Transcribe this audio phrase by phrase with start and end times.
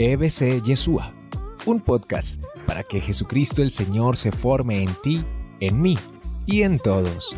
[0.00, 1.12] EBC Yeshua,
[1.66, 5.24] un podcast para que Jesucristo el Señor se forme en ti,
[5.58, 5.98] en mí
[6.46, 7.34] y en todos.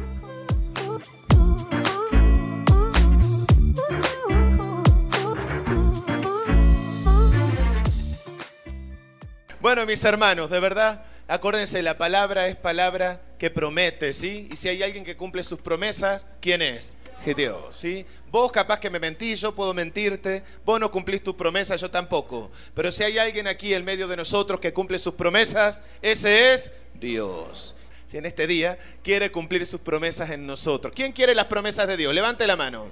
[9.62, 14.48] Bueno, mis hermanos, de verdad, acuérdense, la palabra es palabra que promete, ¿sí?
[14.52, 16.98] Y si hay alguien que cumple sus promesas, ¿quién es?
[17.24, 18.04] Dios, ¿sí?
[18.30, 22.50] Vos capaz que me mentís, yo puedo mentirte, vos no cumplís tus promesas, yo tampoco.
[22.74, 26.70] Pero si hay alguien aquí en medio de nosotros que cumple sus promesas, ese es
[26.92, 27.74] Dios.
[28.04, 30.92] Si en este día quiere cumplir sus promesas en nosotros.
[30.94, 32.12] ¿Quién quiere las promesas de Dios?
[32.12, 32.90] Levante la mano.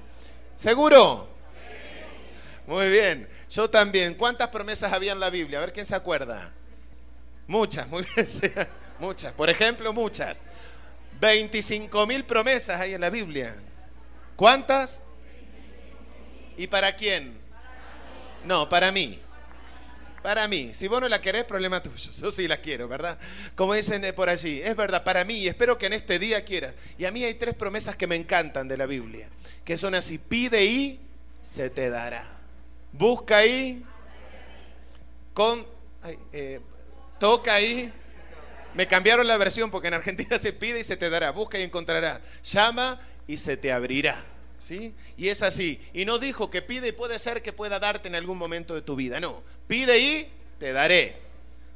[0.56, 1.28] ¿Seguro?
[2.66, 3.28] Muy bien.
[3.50, 4.14] Yo también.
[4.14, 5.58] ¿Cuántas promesas había en la Biblia?
[5.58, 6.52] A ver quién se acuerda.
[7.46, 8.26] Muchas, muy bien.
[8.98, 9.32] Muchas.
[9.32, 10.44] Por ejemplo, muchas.
[11.20, 13.56] 25 mil promesas hay en la Biblia.
[14.36, 15.02] ¿Cuántas?
[16.56, 17.38] ¿Y para quién?
[18.44, 19.20] No, para mí.
[20.22, 20.74] Para mí.
[20.74, 22.12] Si vos no la querés, problema tuyo.
[22.12, 23.18] Yo sí la quiero, ¿verdad?
[23.54, 24.60] Como dicen eh, por allí.
[24.62, 25.34] Es verdad, para mí.
[25.34, 26.74] Y espero que en este día quieras.
[26.98, 29.28] Y a mí hay tres promesas que me encantan de la Biblia.
[29.64, 30.18] Que son así.
[30.18, 31.00] Pide y
[31.42, 32.26] se te dará.
[32.92, 33.84] Busca y...
[35.34, 35.66] Con...
[36.32, 36.60] Eh,
[37.18, 37.92] toca y...
[38.74, 41.30] Me cambiaron la versión porque en Argentina se pide y se te dará.
[41.32, 42.20] Busca y encontrará.
[42.42, 44.24] Llama y se te abrirá.
[44.58, 44.94] ¿Sí?
[45.16, 45.80] Y es así.
[45.92, 48.82] Y no dijo que pide y puede ser que pueda darte en algún momento de
[48.82, 49.20] tu vida.
[49.20, 49.42] No.
[49.68, 51.16] Pide y te daré.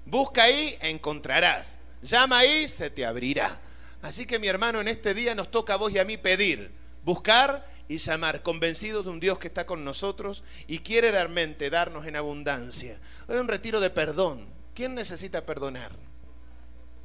[0.05, 1.81] Busca y encontrarás.
[2.03, 3.61] Llama y se te abrirá.
[4.03, 6.73] Así que mi hermano, en este día nos toca a vos y a mí pedir,
[7.05, 12.07] buscar y llamar, convencidos de un Dios que está con nosotros y quiere realmente darnos
[12.07, 12.99] en abundancia.
[13.29, 14.49] Hoy un retiro de perdón.
[14.75, 15.93] ¿Quién necesita perdonar?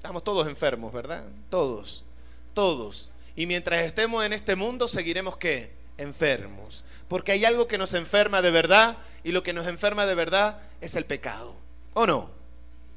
[0.08, 1.26] Estamos todos enfermos, ¿verdad?
[1.50, 2.06] Todos,
[2.54, 3.12] todos.
[3.36, 5.74] Y mientras estemos en este mundo, seguiremos qué?
[5.98, 6.86] Enfermos.
[7.10, 10.62] Porque hay algo que nos enferma de verdad y lo que nos enferma de verdad
[10.80, 11.56] es el pecado.
[11.94, 12.32] ¿O no?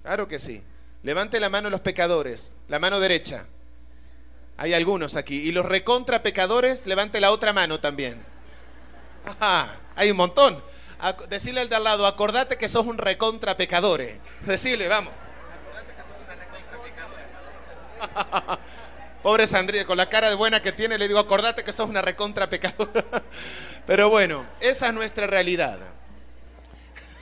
[0.04, 0.62] Claro que sí.
[1.02, 3.46] Levante la mano los pecadores, la mano derecha.
[4.56, 5.34] Hay algunos aquí.
[5.34, 8.24] Y los recontra pecadores, levante la otra mano también.
[9.24, 10.62] Ajá, hay un montón.
[11.28, 14.16] Decirle al de al lado, acordate que sos un recontra pecadores.
[14.42, 15.12] Decirle, vamos.
[15.12, 17.26] Acordate que sos una recontra pecadores.
[19.22, 22.02] Pobre Sandrina, con la cara de buena que tiene, le digo, acordate que sos una
[22.02, 23.04] recontra pecadora.
[23.86, 25.78] Pero bueno, esa es nuestra realidad.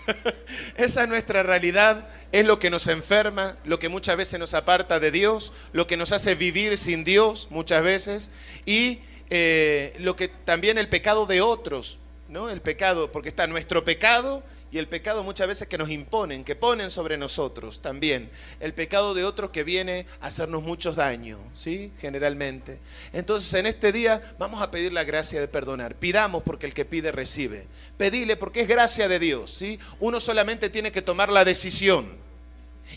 [0.76, 5.00] esa es nuestra realidad, es lo que nos enferma, lo que muchas veces nos aparta
[5.00, 8.30] de Dios, lo que nos hace vivir sin Dios muchas veces,
[8.64, 9.00] y
[9.30, 12.48] eh, lo que también el pecado de otros, ¿no?
[12.50, 16.54] El pecado, porque está nuestro pecado y el pecado muchas veces que nos imponen, que
[16.54, 18.30] ponen sobre nosotros también.
[18.60, 21.90] El pecado de otros que viene a hacernos muchos daños, ¿sí?
[22.00, 22.78] Generalmente.
[23.12, 25.94] Entonces en este día vamos a pedir la gracia de perdonar.
[25.94, 27.66] Pidamos porque el que pide recibe.
[27.96, 29.78] Pedile porque es gracia de Dios, ¿sí?
[30.00, 32.16] Uno solamente tiene que tomar la decisión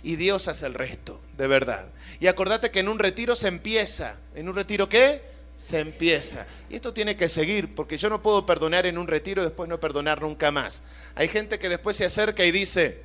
[0.04, 1.90] y Dios hace el resto, de verdad.
[2.20, 4.20] Y acordate que en un retiro se empieza.
[4.36, 5.31] ¿En un retiro qué?
[5.62, 6.48] Se empieza.
[6.72, 9.70] Y esto tiene que seguir, porque yo no puedo perdonar en un retiro y después
[9.70, 10.82] no perdonar nunca más.
[11.14, 13.04] Hay gente que después se acerca y dice,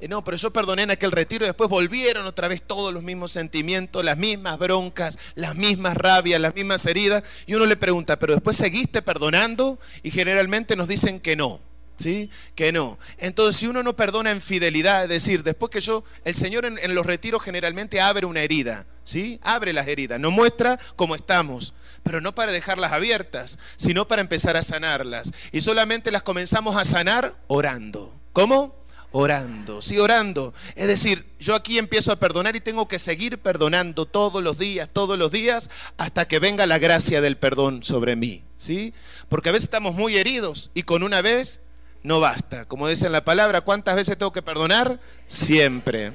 [0.00, 3.02] eh, no, pero yo perdoné en aquel retiro y después volvieron otra vez todos los
[3.02, 7.24] mismos sentimientos, las mismas broncas, las mismas rabias, las mismas heridas.
[7.46, 11.60] Y uno le pregunta, pero después seguiste perdonando y generalmente nos dicen que no.
[11.98, 12.30] ¿Sí?
[12.54, 12.96] Que no.
[13.18, 16.78] Entonces, si uno no perdona en fidelidad, es decir, después que yo, el Señor en,
[16.78, 19.40] en los retiros generalmente abre una herida, ¿sí?
[19.42, 21.74] Abre las heridas, nos muestra cómo estamos
[22.08, 25.30] pero no para dejarlas abiertas, sino para empezar a sanarlas.
[25.52, 28.14] Y solamente las comenzamos a sanar orando.
[28.32, 28.74] ¿Cómo?
[29.10, 30.54] Orando, sí, orando.
[30.74, 34.88] Es decir, yo aquí empiezo a perdonar y tengo que seguir perdonando todos los días,
[34.90, 35.68] todos los días,
[35.98, 38.94] hasta que venga la gracia del perdón sobre mí, ¿sí?
[39.28, 41.60] Porque a veces estamos muy heridos y con una vez
[42.02, 42.64] no basta.
[42.64, 44.98] Como dice en la palabra, ¿cuántas veces tengo que perdonar?
[45.26, 46.14] Siempre.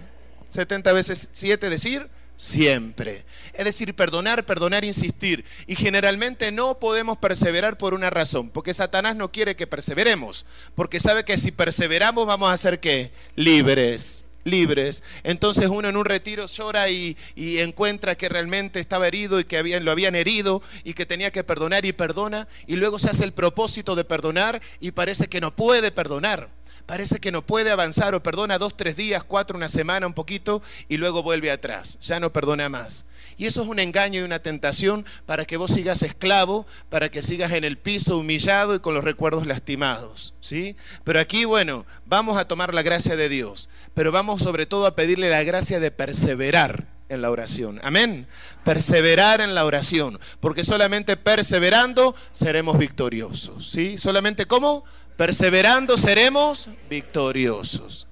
[0.50, 2.10] 70 veces 7 decir,
[2.44, 3.24] siempre.
[3.54, 5.46] Es decir, perdonar, perdonar, insistir.
[5.66, 10.46] Y generalmente no podemos perseverar por una razón, porque Satanás no quiere que perseveremos,
[10.76, 13.12] porque sabe que si perseveramos vamos a ser qué?
[13.36, 15.04] Libres libres.
[15.24, 19.90] Entonces uno en un retiro llora y, encuentra que realmente estaba herido y que lo
[19.90, 23.96] habían herido y que tenía que perdonar y perdona y luego se hace el propósito
[23.96, 26.50] de perdonar y parece que no puede perdonar
[26.86, 30.62] parece que no puede avanzar o perdona dos, tres días, cuatro, una semana, un poquito
[30.90, 33.06] y luego vuelve atrás, ya no perdona más.
[33.38, 37.22] Y eso es un engaño y una tentación para que vos sigas esclavo, para que
[37.22, 40.76] sigas en el piso humillado y con los recuerdos lastimados, ¿sí?
[41.04, 44.96] Pero aquí, bueno, vamos a tomar la gracia de Dios, pero vamos sobre todo a
[44.96, 47.80] pedirle la gracia de perseverar en la oración.
[47.84, 48.28] Amén.
[48.64, 53.70] Perseverar en la oración, porque solamente perseverando seremos victoriosos.
[53.70, 53.98] ¿Sí?
[53.98, 54.84] Solamente cómo?
[55.24, 58.08] Perseverando seremos victoriosos.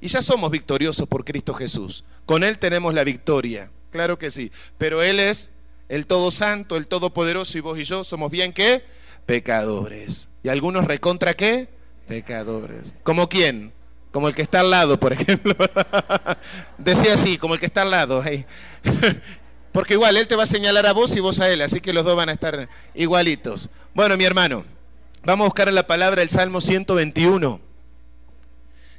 [0.00, 2.06] Y ya somos victoriosos por Cristo Jesús.
[2.24, 3.70] Con Él tenemos la victoria.
[3.90, 4.50] Claro que sí.
[4.78, 5.50] Pero Él es
[5.90, 8.82] el Todo Santo, el Todopoderoso y vos y yo somos bien qué?
[9.26, 10.30] Pecadores.
[10.42, 11.68] ¿Y algunos recontra qué?
[12.08, 12.94] Pecadores.
[13.02, 13.74] ¿Como quién?
[14.10, 15.54] Como el que está al lado, por ejemplo.
[16.78, 18.24] Decía así, como el que está al lado.
[19.72, 21.92] Porque igual Él te va a señalar a vos y vos a Él, así que
[21.92, 23.68] los dos van a estar igualitos.
[23.92, 24.64] Bueno, mi hermano,
[25.24, 27.60] vamos a buscar la palabra el Salmo 121.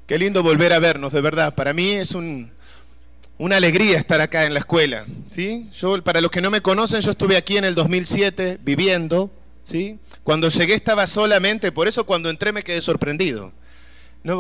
[0.07, 1.56] Qué lindo volver a vernos, de verdad.
[1.56, 5.06] Para mí es una alegría estar acá en la escuela.
[5.27, 5.69] ¿sí?
[5.74, 9.31] Yo, para los que no me conocen, yo estuve aquí en el 2007 viviendo.
[9.63, 10.00] ¿sí?
[10.24, 13.51] Cuando llegué estaba solamente, por eso cuando entré me quedé sorprendido.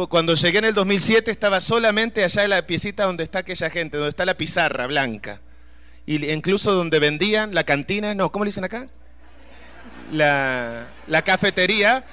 [0.09, 3.97] Cuando llegué en el 2007 estaba solamente allá en la piecita donde está aquella gente,
[3.97, 5.41] donde está la pizarra blanca.
[6.07, 8.89] Y incluso donde vendían la cantina, no, ¿cómo dicen acá?
[10.11, 12.05] La, la cafetería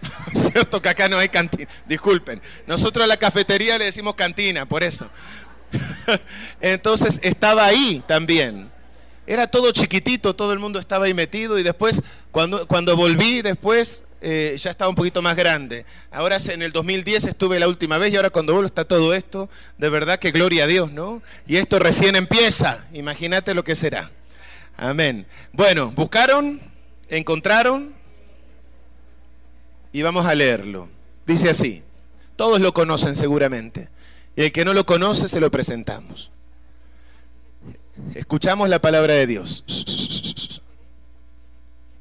[0.34, 1.68] Cierto que acá no hay cantina.
[1.86, 2.40] Disculpen.
[2.66, 5.08] Nosotros a la cafetería le decimos cantina, por eso.
[6.60, 8.70] Entonces estaba ahí también.
[9.26, 14.02] Era todo chiquitito, todo el mundo estaba ahí metido y después, cuando, cuando volví, después
[14.22, 15.84] eh, ya estaba un poquito más grande.
[16.10, 19.50] Ahora en el 2010 estuve la última vez y ahora cuando vuelvo está todo esto.
[19.76, 21.22] De verdad que gloria a Dios, ¿no?
[21.46, 22.86] Y esto recién empieza.
[22.94, 24.10] Imagínate lo que será.
[24.78, 25.26] Amén.
[25.52, 26.67] Bueno, ¿buscaron?
[27.08, 27.98] ¿Encontraron?
[29.92, 30.88] y vamos a leerlo.
[31.26, 31.82] Dice así,
[32.36, 33.88] todos lo conocen seguramente,
[34.36, 36.30] y el que no lo conoce se lo presentamos.
[38.14, 39.64] Escuchamos la palabra de Dios.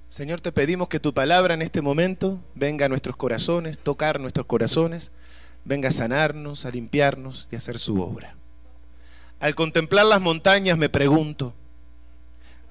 [0.07, 4.45] Señor, te pedimos que tu palabra en este momento venga a nuestros corazones, tocar nuestros
[4.45, 5.11] corazones,
[5.65, 8.35] venga a sanarnos, a limpiarnos y a hacer su obra.
[9.39, 11.53] Al contemplar las montañas me pregunto,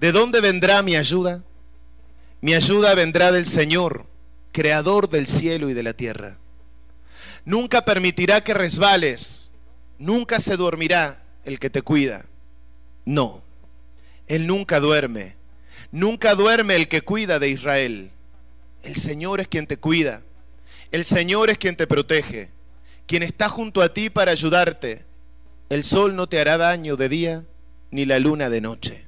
[0.00, 1.43] ¿de dónde vendrá mi ayuda?
[2.47, 4.07] Mi ayuda vendrá del Señor
[4.53, 6.39] creador del cielo y de la tierra.
[7.45, 9.51] Nunca permitirá que resbales,
[9.99, 12.25] nunca se dormirá el que te cuida.
[13.05, 13.43] No,
[14.29, 15.35] Él nunca duerme,
[15.91, 18.13] nunca duerme el que cuida de Israel.
[18.85, 20.23] El Señor es quien te cuida,
[20.93, 22.51] el Señor es quien te protege,
[23.09, 25.05] quien está junto a ti para ayudarte.
[25.69, 27.45] El sol no te hará daño de día,
[27.91, 29.06] ni la luna de noche.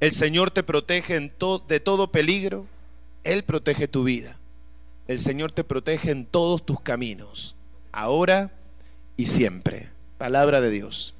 [0.00, 1.18] El Señor te protege
[1.68, 2.66] de todo peligro,
[3.22, 4.38] Él protege tu vida.
[5.06, 7.56] El Señor te protege en todos tus caminos,
[7.92, 8.52] ahora
[9.16, 9.90] y siempre.
[10.18, 11.14] Palabra de Dios.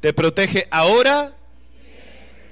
[0.00, 1.34] Te protege ahora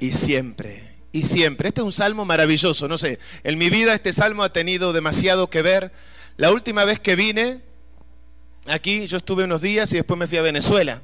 [0.00, 0.96] y siempre.
[1.12, 1.68] Y siempre.
[1.68, 2.88] Este es un salmo maravilloso.
[2.88, 5.92] No sé, en mi vida este salmo ha tenido demasiado que ver.
[6.36, 7.60] La última vez que vine
[8.66, 11.02] aquí, yo estuve unos días y después me fui a Venezuela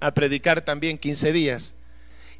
[0.00, 1.74] a predicar también 15 días.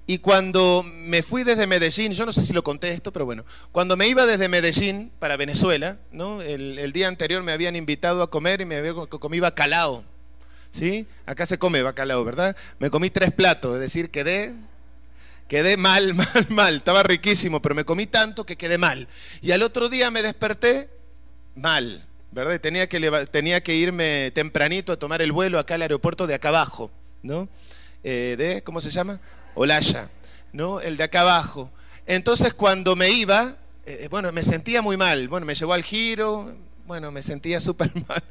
[0.07, 3.45] Y cuando me fui desde Medellín, yo no sé si lo conté esto, pero bueno,
[3.73, 6.43] cuando me iba desde Medellín para Venezuela, ¿no?
[6.43, 10.05] el, día anterior me habían invitado a comer y me había comí bacalao.
[10.71, 11.07] ¿Sí?
[11.25, 12.57] Acá se come bacalao, ¿verdad?
[12.81, 14.55] Me comí tres platos, es decir, quedé,
[15.49, 16.77] quedé mal, mal, mal.
[16.77, 19.09] Estaba riquísimo, pero me comí tanto que quedé mal.
[19.41, 20.91] Y al otro día me desperté
[21.55, 22.61] mal, ¿verdad?
[22.61, 26.49] Tenía que, tenía que irme tempranito a tomar el vuelo acá al aeropuerto de acá
[26.49, 26.91] abajo,
[27.23, 27.49] ¿no?
[28.03, 29.21] Eh, de, ¿Cómo se llama?
[29.55, 30.11] Olaya,
[30.53, 30.81] ¿no?
[30.81, 31.71] El de acá abajo.
[32.07, 33.57] Entonces cuando me iba,
[33.87, 35.29] eh, bueno, me sentía muy mal.
[35.29, 36.55] Bueno, me llevó al giro,
[36.87, 38.23] bueno, me sentía súper mal.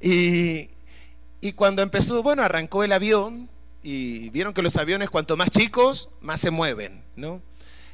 [0.00, 0.70] Y,
[1.40, 3.48] y cuando empezó, bueno, arrancó el avión
[3.82, 7.42] y vieron que los aviones cuanto más chicos, más se mueven, ¿no?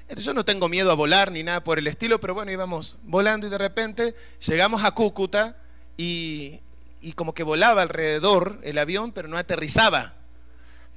[0.02, 2.96] Entonces yo no tengo miedo a volar ni nada por el estilo, pero bueno, íbamos
[3.02, 5.56] volando y de repente llegamos a Cúcuta
[5.98, 6.60] y,
[7.02, 10.14] y como que volaba alrededor el avión, pero no aterrizaba.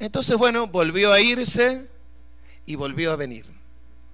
[0.01, 1.86] Entonces, bueno, volvió a irse
[2.65, 3.46] y volvió a venir.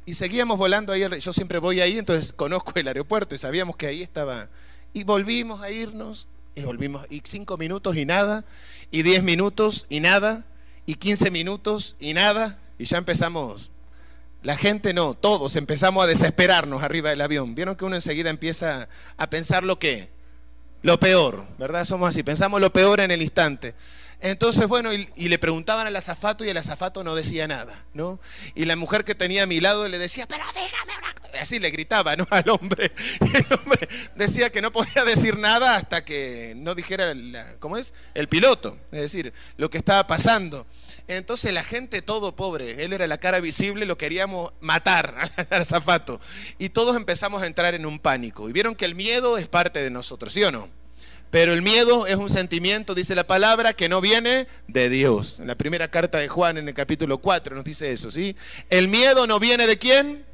[0.06, 3.88] Y seguíamos volando ahí, yo siempre voy ahí, entonces conozco el aeropuerto y sabíamos que
[3.88, 4.50] ahí estaba.
[4.92, 8.44] Y volvimos a irnos, y volvimos, y cinco minutos y nada,
[8.92, 10.44] y diez minutos y nada,
[10.86, 13.72] y quince minutos y nada, y ya empezamos.
[14.44, 17.56] La gente no, todos empezamos a desesperarnos arriba del avión.
[17.56, 20.10] Vieron que uno enseguida empieza a pensar lo que,
[20.82, 21.86] lo peor, ¿verdad?
[21.86, 23.74] Somos así, pensamos lo peor en el instante.
[24.20, 28.20] Entonces, bueno, y, le preguntaban al azafato y el azafato no decía nada, ¿no?
[28.56, 31.42] Y la mujer que tenía a mi lado le decía, pero dígame una cosa.
[31.42, 32.26] Así le gritaba, ¿no?
[32.32, 32.92] Al hombre.
[33.22, 37.14] Y el hombre decía que no podía decir nada hasta que no dijera,
[37.60, 37.94] ¿cómo es?
[38.16, 40.66] El piloto, es decir, lo que estaba pasando.
[41.08, 46.20] Entonces la gente, todo pobre, él era la cara visible, lo queríamos matar al azafato.
[46.58, 48.50] Y todos empezamos a entrar en un pánico.
[48.50, 50.70] Y vieron que el miedo es parte de nosotros, ¿sí o no?
[51.30, 55.40] Pero el miedo es un sentimiento, dice la palabra, que no viene de Dios.
[55.40, 58.36] En la primera carta de Juan, en el capítulo 4, nos dice eso, ¿sí?
[58.70, 60.26] El miedo no viene de quién?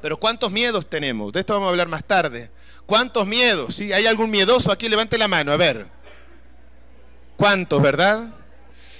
[0.00, 1.32] Pero ¿cuántos miedos tenemos?
[1.32, 2.50] De esto vamos a hablar más tarde.
[2.86, 3.74] ¿Cuántos miedos?
[3.76, 3.92] ¿Sí?
[3.92, 4.88] ¿Hay algún miedoso aquí?
[4.88, 5.86] Levante la mano, a ver.
[7.36, 8.28] ¿Cuántos, verdad?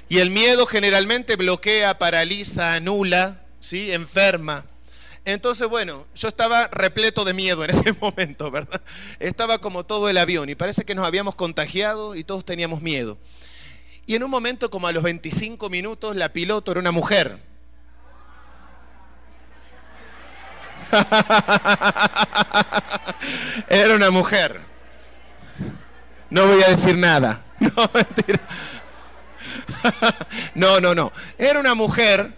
[0.09, 3.93] Y el miedo generalmente bloquea, paraliza, anula, ¿sí?
[3.93, 4.65] enferma.
[5.25, 8.83] Entonces, bueno, yo estaba repleto de miedo en ese momento, ¿verdad?
[9.19, 13.17] Estaba como todo el avión y parece que nos habíamos contagiado y todos teníamos miedo.
[14.07, 17.39] Y en un momento, como a los 25 minutos, la piloto era una mujer.
[23.69, 24.61] era una mujer.
[26.29, 27.41] No voy a decir nada.
[27.61, 28.41] No, mentira.
[30.55, 31.13] no, no, no.
[31.39, 32.35] Era una mujer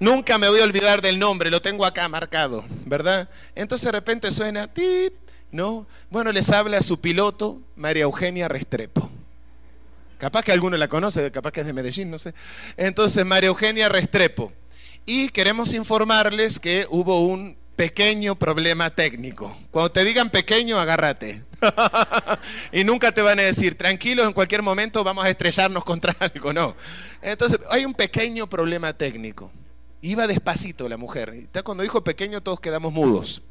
[0.00, 3.28] Nunca me voy a olvidar del nombre, lo tengo acá marcado, ¿verdad?
[3.54, 5.12] Entonces de repente suena, tip,
[5.52, 5.86] ¿no?
[6.08, 9.10] Bueno, les habla a su piloto, María Eugenia Restrepo.
[10.16, 12.32] Capaz que alguno la conoce, capaz que es de Medellín, no sé.
[12.78, 14.52] Entonces, María Eugenia Restrepo.
[15.04, 19.54] Y queremos informarles que hubo un pequeño problema técnico.
[19.70, 21.44] Cuando te digan pequeño, agárrate.
[22.72, 26.54] y nunca te van a decir, tranquilos, en cualquier momento vamos a estrellarnos contra algo,
[26.54, 26.74] no.
[27.20, 29.50] Entonces, hay un pequeño problema técnico.
[30.02, 31.48] Iba despacito la mujer.
[31.62, 33.42] Cuando dijo pequeño todos quedamos mudos.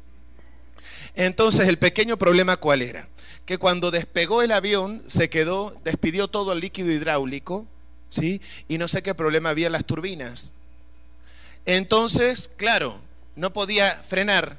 [1.14, 3.08] Entonces, el pequeño problema cuál era?
[3.46, 7.66] Que cuando despegó el avión se quedó, despidió todo el líquido hidráulico,
[8.08, 8.40] ¿sí?
[8.68, 10.52] Y no sé qué problema había en las turbinas.
[11.66, 13.00] Entonces, claro,
[13.36, 14.56] no podía frenar.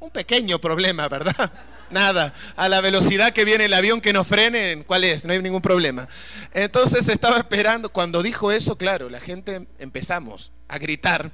[0.00, 1.52] Un pequeño problema, ¿verdad?
[1.90, 2.34] Nada.
[2.56, 5.24] A la velocidad que viene el avión que no frene, ¿cuál es?
[5.24, 6.08] No hay ningún problema.
[6.52, 7.90] Entonces estaba esperando.
[7.90, 11.30] Cuando dijo eso, claro, la gente empezamos a gritar,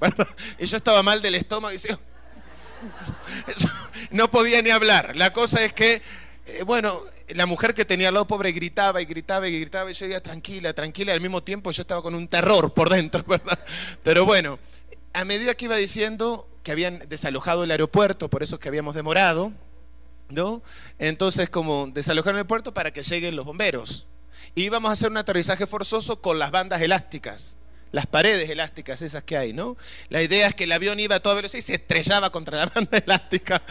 [0.59, 1.79] Y yo estaba mal del estómago y
[4.11, 5.15] no podía ni hablar.
[5.17, 6.03] La cosa es que,
[6.47, 9.95] eh, bueno, la mujer que tenía al lado pobre gritaba y gritaba y gritaba y
[9.95, 11.13] yo iba tranquila, tranquila.
[11.13, 13.59] Al mismo tiempo yo estaba con un terror por dentro, ¿verdad?
[14.03, 14.59] Pero bueno,
[15.13, 19.53] a medida que iba diciendo que habían desalojado el aeropuerto, por eso que habíamos demorado,
[20.31, 20.63] ¿no?
[20.99, 24.09] Entonces, como desalojaron el aeropuerto para que lleguen los bomberos.
[24.57, 27.58] Y íbamos a hacer un aterrizaje forzoso con las bandas elásticas
[27.93, 29.77] las paredes elásticas esas que hay, ¿no?
[30.09, 32.67] La idea es que el avión iba a toda velocidad y se estrellaba contra la
[32.75, 33.63] banda elástica,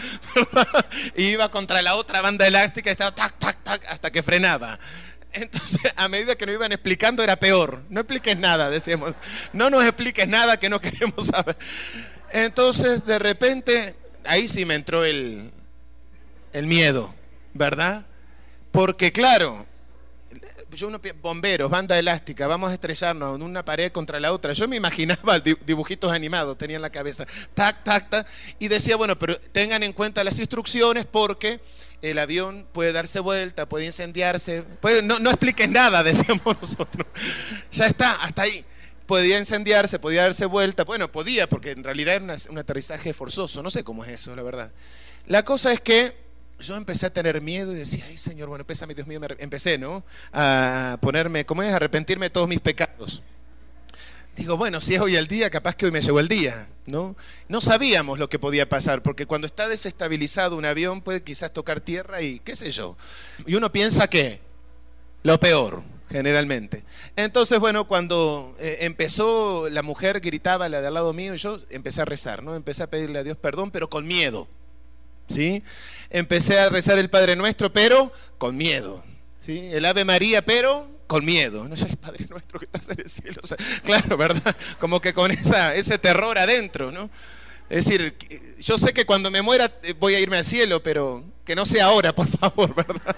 [1.15, 4.79] y iba contra la otra banda elástica y estaba tac, tac, tac, hasta que frenaba.
[5.33, 7.83] Entonces, a medida que nos iban explicando, era peor.
[7.89, 9.13] No expliques nada, decíamos.
[9.53, 11.57] No nos expliques nada que no queremos saber.
[12.31, 13.95] Entonces, de repente,
[14.25, 15.51] ahí sí me entró el,
[16.53, 17.13] el miedo,
[17.53, 18.05] ¿verdad?
[18.71, 19.67] Porque, claro,
[20.71, 24.53] yo uno bomberos, banda elástica, vamos a estrellarnos en una pared contra la otra.
[24.53, 28.27] Yo me imaginaba dibujitos animados, tenía en la cabeza, tac, tac, tac,
[28.59, 31.59] y decía, bueno, pero tengan en cuenta las instrucciones porque
[32.01, 34.65] el avión puede darse vuelta, puede incendiarse,
[35.03, 37.07] no, no expliques nada, decíamos nosotros.
[37.71, 38.65] Ya está, hasta ahí.
[39.05, 43.71] Podía incendiarse, podía darse vuelta, bueno, podía, porque en realidad era un aterrizaje forzoso, no
[43.71, 44.73] sé cómo es eso, la verdad.
[45.27, 46.26] La cosa es que
[46.59, 50.03] yo empecé a tener miedo y decía, ay Señor, bueno, mi Dios mío, empecé, ¿no?
[50.33, 51.71] A ponerme, ¿cómo es?
[51.71, 53.21] A arrepentirme de todos mis pecados.
[54.35, 57.15] Digo, bueno, si es hoy el día, capaz que hoy me llegó el día, ¿no?
[57.47, 61.79] No sabíamos lo que podía pasar, porque cuando está desestabilizado un avión puede quizás tocar
[61.79, 62.97] tierra y qué sé yo.
[63.47, 64.39] Y uno piensa que
[65.23, 66.83] lo peor, generalmente.
[67.15, 71.59] Entonces, bueno, cuando eh, empezó, la mujer gritaba, la de al lado mío, y yo
[71.71, 72.55] empecé a rezar, ¿no?
[72.55, 74.47] Empecé a pedirle a Dios perdón, pero con miedo.
[75.27, 75.63] ¿Sí?
[76.09, 79.03] Empecé a rezar el Padre Nuestro, pero con miedo,
[79.45, 79.69] ¿sí?
[79.71, 81.67] El Ave María, pero con miedo.
[81.67, 83.41] No soy Padre Nuestro que estás en el cielo.
[83.83, 84.55] claro, ¿verdad?
[84.79, 87.09] Como que con esa, ese terror adentro, ¿no?
[87.69, 88.15] Es decir,
[88.59, 91.65] yo sé que cuando me muera eh, voy a irme al cielo, pero que no
[91.65, 93.17] sea ahora, por favor, ¿verdad?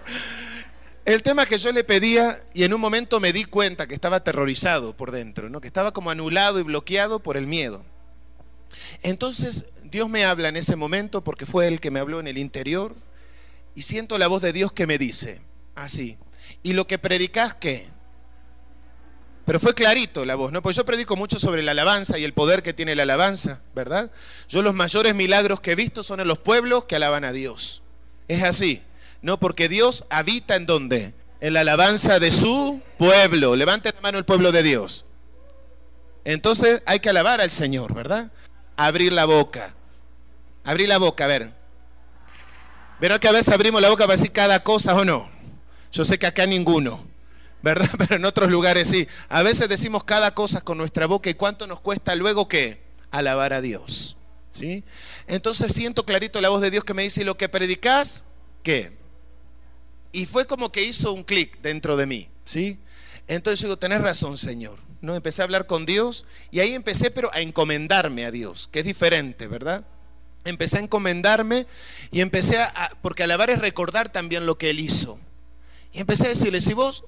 [1.06, 4.18] El tema que yo le pedía, y en un momento me di cuenta que estaba
[4.18, 5.60] aterrorizado por dentro, ¿no?
[5.60, 7.84] que estaba como anulado y bloqueado por el miedo.
[9.01, 12.38] Entonces Dios me habla en ese momento porque fue Él que me habló en el
[12.38, 12.96] interior
[13.75, 15.41] y siento la voz de Dios que me dice,
[15.75, 16.17] así,
[16.63, 17.88] ¿y lo que predicás qué?
[19.46, 20.62] Pero fue clarito la voz, ¿no?
[20.62, 24.12] Pues yo predico mucho sobre la alabanza y el poder que tiene la alabanza, ¿verdad?
[24.48, 27.81] Yo los mayores milagros que he visto son en los pueblos que alaban a Dios.
[28.27, 28.84] Es así,
[29.24, 29.39] ¿no?
[29.39, 31.15] Porque Dios habita en dónde?
[31.41, 33.55] En la alabanza de su pueblo.
[33.55, 35.05] Levante la mano el pueblo de Dios.
[36.25, 38.31] Entonces hay que alabar al Señor, ¿verdad?
[38.77, 39.74] Abrir la boca,
[40.63, 41.54] Abrí la boca, a ver.
[43.00, 45.30] Verán que a veces abrimos la boca para decir cada cosa o no.
[45.92, 47.08] Yo sé que acá ninguno,
[47.62, 47.89] ¿verdad?
[47.98, 49.08] Pero en otros lugares sí.
[49.30, 52.82] A veces decimos cada cosa con nuestra boca y cuánto nos cuesta luego qué?
[53.12, 54.18] Alabar a Dios.
[54.51, 54.84] ¿Sí?
[55.28, 58.25] Entonces siento clarito la voz de Dios que me dice, lo que predicas,
[58.63, 59.00] ¿qué?
[60.12, 62.80] y fue como que hizo un clic dentro de mí, ¿sí?
[63.28, 64.80] Entonces digo, tenés razón, Señor.
[65.01, 65.16] ¿No?
[65.16, 68.86] Empecé a hablar con Dios y ahí empecé, pero a encomendarme a Dios, que es
[68.86, 69.86] diferente, ¿verdad?
[70.46, 71.67] Empecé a encomendarme
[72.12, 75.19] y empecé a, porque alabar es recordar también lo que Él hizo.
[75.93, 77.03] Y empecé a decirle, si vos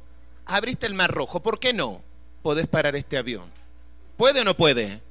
[0.46, 2.02] abriste el mar rojo, ¿por qué no
[2.42, 3.52] podés parar este avión?
[4.18, 5.02] ¿Puede o no puede?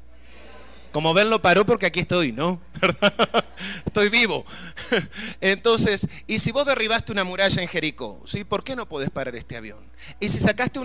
[0.92, 2.60] Como ven, lo paró porque aquí estoy, ¿no?
[3.87, 4.44] estoy vivo.
[5.40, 8.44] Entonces, y si vos derribaste una muralla en Jericó, ¿sí?
[8.44, 9.78] ¿por qué no podés parar este avión?
[10.18, 10.80] Y si sacaste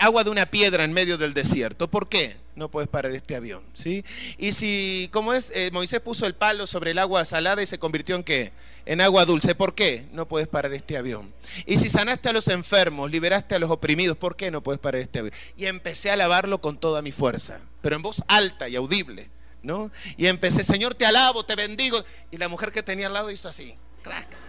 [0.00, 3.62] agua de una piedra en medio del desierto, ¿por qué no podés parar este avión?
[3.74, 4.04] ¿sí?
[4.38, 7.78] Y si, como es, eh, Moisés puso el palo sobre el agua salada y se
[7.78, 8.52] convirtió en qué?
[8.86, 11.32] En agua dulce, ¿por qué no puedes parar este avión?
[11.64, 15.00] Y si sanaste a los enfermos, liberaste a los oprimidos, ¿por qué no puedes parar
[15.00, 15.34] este avión?
[15.56, 19.30] Y empecé a alabarlo con toda mi fuerza, pero en voz alta y audible.
[19.64, 19.90] ¿No?
[20.16, 21.98] Y empecé, Señor, te alabo, te bendigo.
[22.30, 24.43] Y la mujer que tenía al lado hizo así, crack.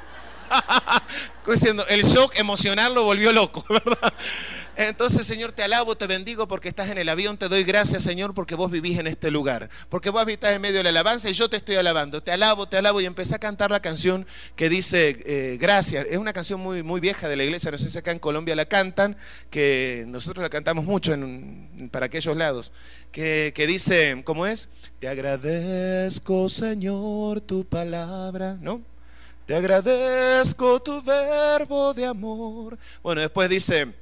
[1.47, 4.13] Diciendo, el shock emocional lo volvió loco, ¿verdad?
[4.77, 7.37] Entonces, Señor, te alabo, te bendigo porque estás en el avión.
[7.37, 9.69] Te doy gracias, Señor, porque vos vivís en este lugar.
[9.89, 12.21] Porque vos habitas en medio de la alabanza y yo te estoy alabando.
[12.21, 12.99] Te alabo, te alabo.
[12.99, 16.05] Y empecé a cantar la canción que dice eh, Gracias.
[16.09, 17.71] Es una canción muy, muy vieja de la iglesia.
[17.71, 19.15] No sé si acá en Colombia la cantan,
[19.49, 22.73] que nosotros la cantamos mucho en, para aquellos lados.
[23.13, 24.69] Que, que dice, ¿cómo es?
[24.99, 28.94] Te agradezco, Señor, tu palabra, ¿no?
[29.45, 32.77] Te agradezco tu verbo de amor.
[33.03, 33.93] Bueno, después dice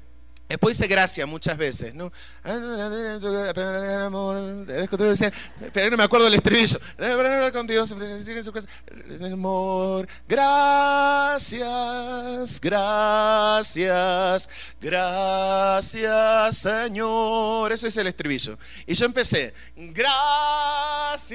[0.50, 2.12] Después dice gracias muchas veces, ¿no?
[2.44, 2.60] Pero
[5.90, 6.80] no me acuerdo el estribillo.
[7.54, 7.96] Con Dios,
[9.32, 10.08] amor.
[10.28, 11.62] Gracias,
[12.62, 17.72] gracias, gracias, Señor.
[17.72, 18.60] Eso es el estribillo.
[18.86, 21.34] Y yo empecé, gracias,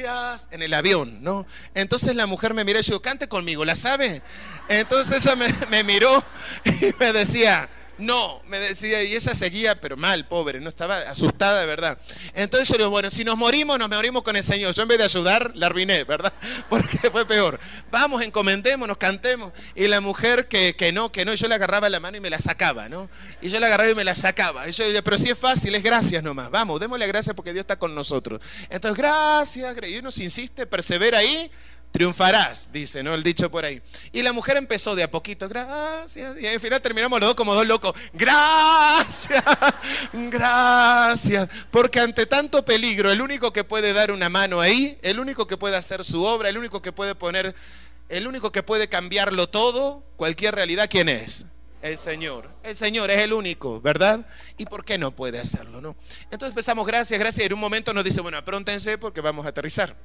[0.51, 1.47] en el avión, ¿no?
[1.75, 4.23] Entonces la mujer me miró y yo, cante conmigo, ¿la sabe?
[4.69, 5.35] Entonces ella
[5.71, 6.23] me miró
[6.65, 11.61] y me decía, no, me decía, y ella seguía, pero mal, pobre, no estaba asustada
[11.61, 11.99] de verdad.
[12.35, 14.73] Entonces yo le digo, bueno, si nos morimos, nos morimos con el Señor.
[14.73, 16.33] Yo en vez de ayudar, la arruiné, ¿verdad?
[16.71, 17.59] Porque fue peor.
[17.91, 19.53] Vamos, encomendémonos, cantemos.
[19.75, 22.31] Y la mujer que, que no, que no, yo le agarraba la mano y me
[22.31, 23.11] la sacaba, ¿no?
[23.43, 24.69] Y yo la agarraba y me la sacaba.
[24.69, 26.51] Y yo decía, pero si es fácil, es gracias nomás.
[26.51, 28.41] Vamos, démosle gracias porque Dios está con nosotros.
[28.71, 31.51] Entonces, gracias, y uno se insiste, persevera ahí
[31.93, 33.15] triunfarás, dice, ¿no?
[33.15, 33.83] El dicho por ahí.
[34.13, 36.39] Y la mujer empezó de a poquito, gracias.
[36.41, 39.45] Y al final terminamos los dos como dos locos, gracias,
[40.13, 41.49] gracias.
[41.71, 45.57] Porque ante tanto peligro, el único que puede dar una mano ahí, el único que
[45.57, 47.55] puede hacer su obra, el único que puede poner,
[48.09, 51.47] el único que puede cambiarlo todo, cualquier realidad, ¿quién es?
[51.81, 52.51] El Señor.
[52.65, 54.27] El Señor es el único, ¿verdad?
[54.57, 55.97] ¿Y por qué no puede hacerlo, no?
[56.25, 57.45] Entonces empezamos, gracias, gracias.
[57.45, 59.97] Y en un momento nos dice, bueno, apróntense porque vamos a aterrizar.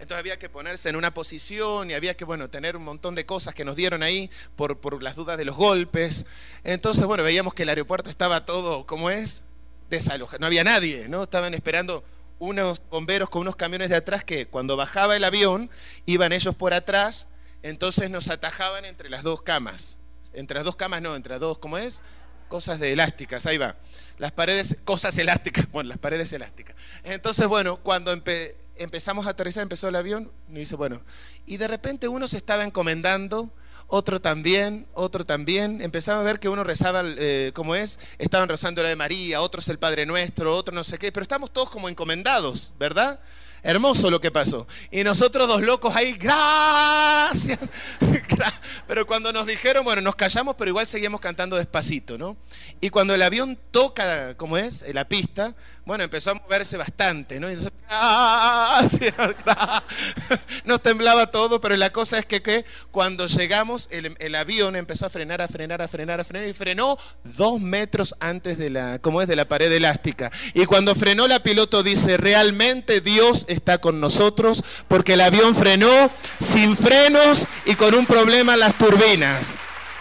[0.00, 3.26] Entonces había que ponerse en una posición y había que, bueno, tener un montón de
[3.26, 6.24] cosas que nos dieron ahí por, por las dudas de los golpes.
[6.64, 9.42] Entonces, bueno, veíamos que el aeropuerto estaba todo, ¿cómo es?
[9.90, 10.38] Desalojado.
[10.38, 11.22] No había nadie, ¿no?
[11.22, 12.02] Estaban esperando
[12.38, 15.68] unos bomberos con unos camiones de atrás que cuando bajaba el avión
[16.06, 17.26] iban ellos por atrás,
[17.62, 19.98] entonces nos atajaban entre las dos camas.
[20.32, 22.02] Entre las dos camas no, entre las dos, ¿cómo es?
[22.48, 23.76] Cosas de elásticas, ahí va.
[24.16, 26.74] Las paredes, cosas elásticas, bueno, las paredes elásticas.
[27.04, 31.02] Entonces, bueno, cuando empecé empezamos a aterrizar, empezó el avión, y dice, bueno,
[31.46, 33.52] y de repente uno se estaba encomendando,
[33.86, 38.82] otro también, otro también, empezaba a ver que uno rezaba, eh, como es, estaban rezando
[38.82, 41.88] la de María, otros el Padre Nuestro, otro no sé qué, pero estamos todos como
[41.88, 43.20] encomendados, ¿verdad?
[43.62, 44.66] Hermoso lo que pasó.
[44.90, 47.58] Y nosotros dos locos ahí, gracias.
[48.86, 52.36] Pero cuando nos dijeron, bueno, nos callamos, pero igual seguimos cantando despacito, ¿no?
[52.80, 57.50] Y cuando el avión toca, como es, la pista, bueno, empezó a moverse bastante, ¿no?
[57.50, 57.56] Y
[57.88, 59.14] gracias,
[60.64, 65.40] Nos temblaba todo, pero la cosa es que, cuando llegamos, el, avión empezó a frenar,
[65.42, 69.28] a frenar, a frenar, a frenar, y frenó dos metros antes de la, como es,
[69.28, 70.30] de la pared elástica.
[70.54, 76.10] Y cuando frenó, la piloto dice, realmente Dios está con nosotros, porque el avión frenó
[76.38, 79.56] sin frenos y con un problema las turbinas.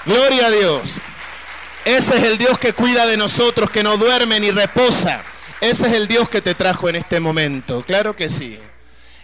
[0.05, 1.01] Gloria a Dios.
[1.85, 5.23] Ese es el Dios que cuida de nosotros, que no duerme ni reposa.
[5.61, 8.57] Ese es el Dios que te trajo en este momento, claro que sí.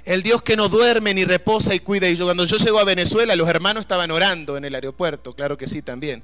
[0.04, 2.10] El Dios que no duerme ni reposa y cuida.
[2.10, 5.58] Y yo, cuando yo llego a Venezuela, los hermanos estaban orando en el aeropuerto, claro
[5.58, 6.24] que sí también.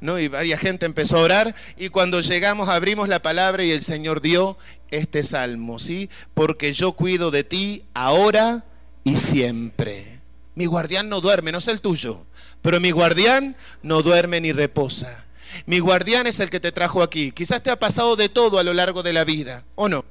[0.00, 0.18] ¿no?
[0.18, 4.22] Y varias gente empezó a orar y cuando llegamos abrimos la palabra y el Señor
[4.22, 4.56] dio
[4.90, 6.08] este salmo, ¿sí?
[6.32, 8.64] Porque yo cuido de ti ahora
[9.04, 10.20] y siempre.
[10.54, 12.24] Mi guardián no duerme, no sé el tuyo,
[12.62, 15.26] pero mi guardián no duerme ni reposa.
[15.66, 17.32] Mi guardián es el que te trajo aquí.
[17.32, 20.04] Quizás te ha pasado de todo a lo largo de la vida, ¿o no?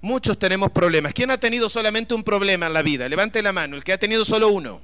[0.00, 1.12] Muchos tenemos problemas.
[1.12, 3.08] ¿Quién ha tenido solamente un problema en la vida?
[3.08, 3.76] Levante la mano.
[3.76, 4.80] El que ha tenido solo uno.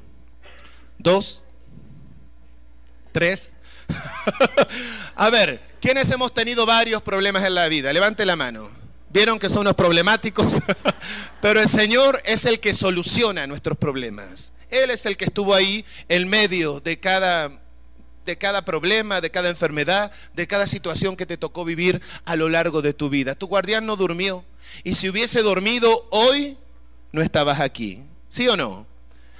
[0.98, 1.44] Dos.
[3.12, 3.54] Tres.
[5.14, 7.92] A ver, ¿quiénes hemos tenido varios problemas en la vida?
[7.92, 8.70] Levante la mano.
[9.10, 10.54] Vieron que son unos problemáticos,
[11.40, 14.52] pero el Señor es el que soluciona nuestros problemas.
[14.70, 17.63] Él es el que estuvo ahí en medio de cada
[18.24, 22.48] de cada problema, de cada enfermedad, de cada situación que te tocó vivir a lo
[22.48, 23.34] largo de tu vida.
[23.34, 24.44] Tu guardián no durmió.
[24.82, 26.56] Y si hubiese dormido hoy,
[27.12, 28.02] no estabas aquí.
[28.30, 28.86] ¿Sí o no?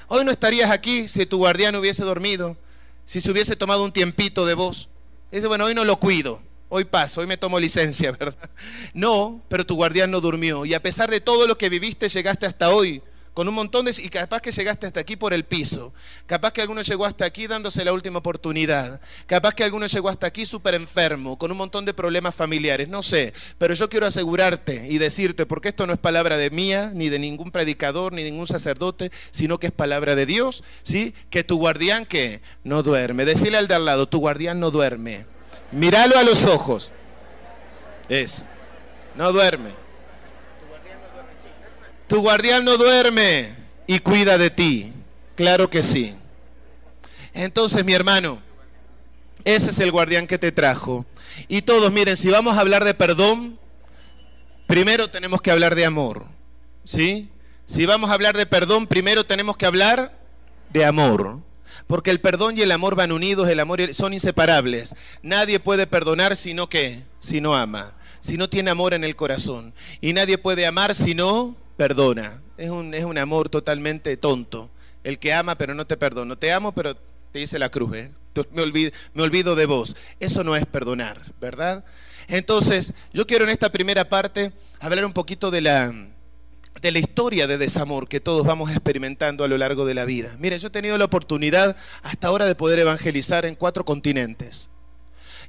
[0.09, 2.57] Hoy no estarías aquí si tu guardián hubiese dormido,
[3.05, 4.89] si se hubiese tomado un tiempito de vos.
[5.33, 8.51] Dice, bueno, hoy no lo cuido, hoy paso, hoy me tomo licencia, ¿verdad?
[8.93, 10.65] No, pero tu guardián no durmió.
[10.65, 13.03] Y a pesar de todo lo que viviste, llegaste hasta hoy
[13.35, 13.95] con un montón de...
[13.99, 15.93] y capaz que llegaste hasta aquí por el piso,
[16.27, 20.29] capaz que alguno llegó hasta aquí dándose la última oportunidad, capaz que alguno llegó hasta
[20.29, 24.87] aquí súper enfermo, con un montón de problemas familiares, no sé, pero yo quiero asegurarte
[24.89, 28.31] y decirte, porque esto no es palabra de mía, ni de ningún predicador, ni de
[28.31, 31.13] ningún sacerdote, sino que es palabra de Dios, ¿sí?
[31.29, 35.27] Que tu guardián que no duerme, decirle al de al lado, tu guardián no duerme,
[35.73, 36.93] míralo a los ojos,
[38.09, 38.47] es,
[39.17, 39.84] no duerme.
[42.07, 44.93] Tu guardián no duerme y cuida de ti.
[45.37, 46.15] Claro que sí.
[47.33, 48.41] Entonces, mi hermano,
[49.45, 51.05] ese es el guardián que te trajo.
[51.49, 53.59] Y todos, miren, si vamos a hablar de perdón,
[54.67, 56.27] primero tenemos que hablar de amor.
[56.85, 57.31] ¿Sí?
[57.67, 60.17] Si vamos a hablar de perdón, primero tenemos que hablar
[60.71, 61.41] de amor.
[61.87, 64.95] Porque el perdón y el amor van unidos, el amor son inseparables.
[65.23, 69.75] Nadie puede perdonar sino que, si no ama, si no tiene amor en el corazón.
[70.01, 72.43] Y nadie puede amar si no perdona.
[72.57, 74.71] Es un, es un amor totalmente tonto.
[75.03, 76.37] El que ama pero no te perdono.
[76.37, 76.95] Te amo pero
[77.33, 77.97] te dice la cruz.
[77.97, 78.13] ¿eh?
[78.53, 79.97] Me, olvido, me olvido de vos.
[80.21, 81.85] Eso no es perdonar, ¿verdad?
[82.29, 85.93] Entonces, yo quiero en esta primera parte hablar un poquito de la,
[86.81, 90.37] de la historia de desamor que todos vamos experimentando a lo largo de la vida.
[90.39, 94.71] Miren, yo he tenido la oportunidad hasta ahora de poder evangelizar en cuatro continentes.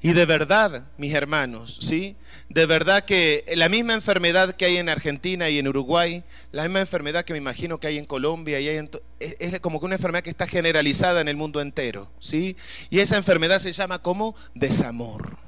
[0.06, 2.16] Y de verdad, mis hermanos, ¿sí?
[2.48, 6.82] De verdad que la misma enfermedad que hay en Argentina y en Uruguay, la misma
[6.82, 10.30] enfermedad que me imagino que hay en Colombia, y es, como que una enfermedad que
[10.30, 12.56] está generalizada en el mundo entero, ¿sí?
[12.92, 15.40] Y esa enfermedad se llama como desamor.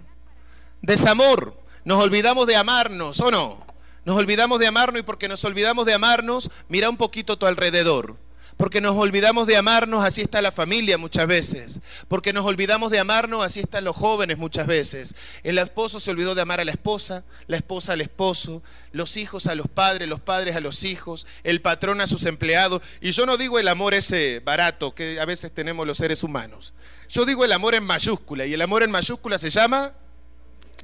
[0.81, 1.61] Desamor.
[1.85, 3.63] Nos olvidamos de amarnos, ¿o no?
[4.05, 7.45] Nos olvidamos de amarnos y porque nos olvidamos de amarnos, mira un poquito a tu
[7.45, 8.17] alrededor
[8.57, 12.99] porque nos olvidamos de amarnos, así está la familia muchas veces, porque nos olvidamos de
[12.99, 15.15] amarnos, así están los jóvenes muchas veces.
[15.43, 19.45] El esposo se olvidó de amar a la esposa, la esposa al esposo, los hijos
[19.45, 22.81] a los padres, los padres a los hijos, el patrón a sus empleados.
[22.99, 26.73] Y yo no digo el amor ese barato que a veces tenemos los seres humanos.
[27.09, 29.93] Yo digo el amor en mayúscula, y el amor en mayúscula se llama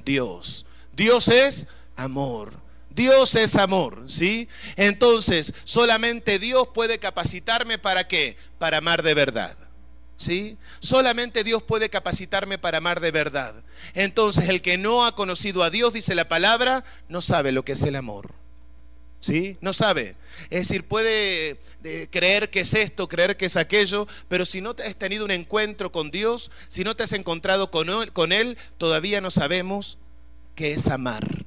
[0.04, 0.64] Dios.
[0.92, 2.63] Dios es amor.
[2.94, 4.48] Dios es amor, ¿sí?
[4.76, 8.36] Entonces, solamente Dios puede capacitarme para qué?
[8.58, 9.56] Para amar de verdad.
[10.16, 10.56] ¿Sí?
[10.78, 13.54] Solamente Dios puede capacitarme para amar de verdad.
[13.94, 17.72] Entonces, el que no ha conocido a Dios, dice la palabra, no sabe lo que
[17.72, 18.32] es el amor.
[19.20, 19.56] ¿Sí?
[19.60, 20.14] No sabe.
[20.50, 24.74] Es decir, puede eh, creer que es esto, creer que es aquello, pero si no
[24.74, 28.56] te has tenido un encuentro con Dios, si no te has encontrado con con él
[28.78, 29.98] todavía no sabemos
[30.54, 31.44] qué es amar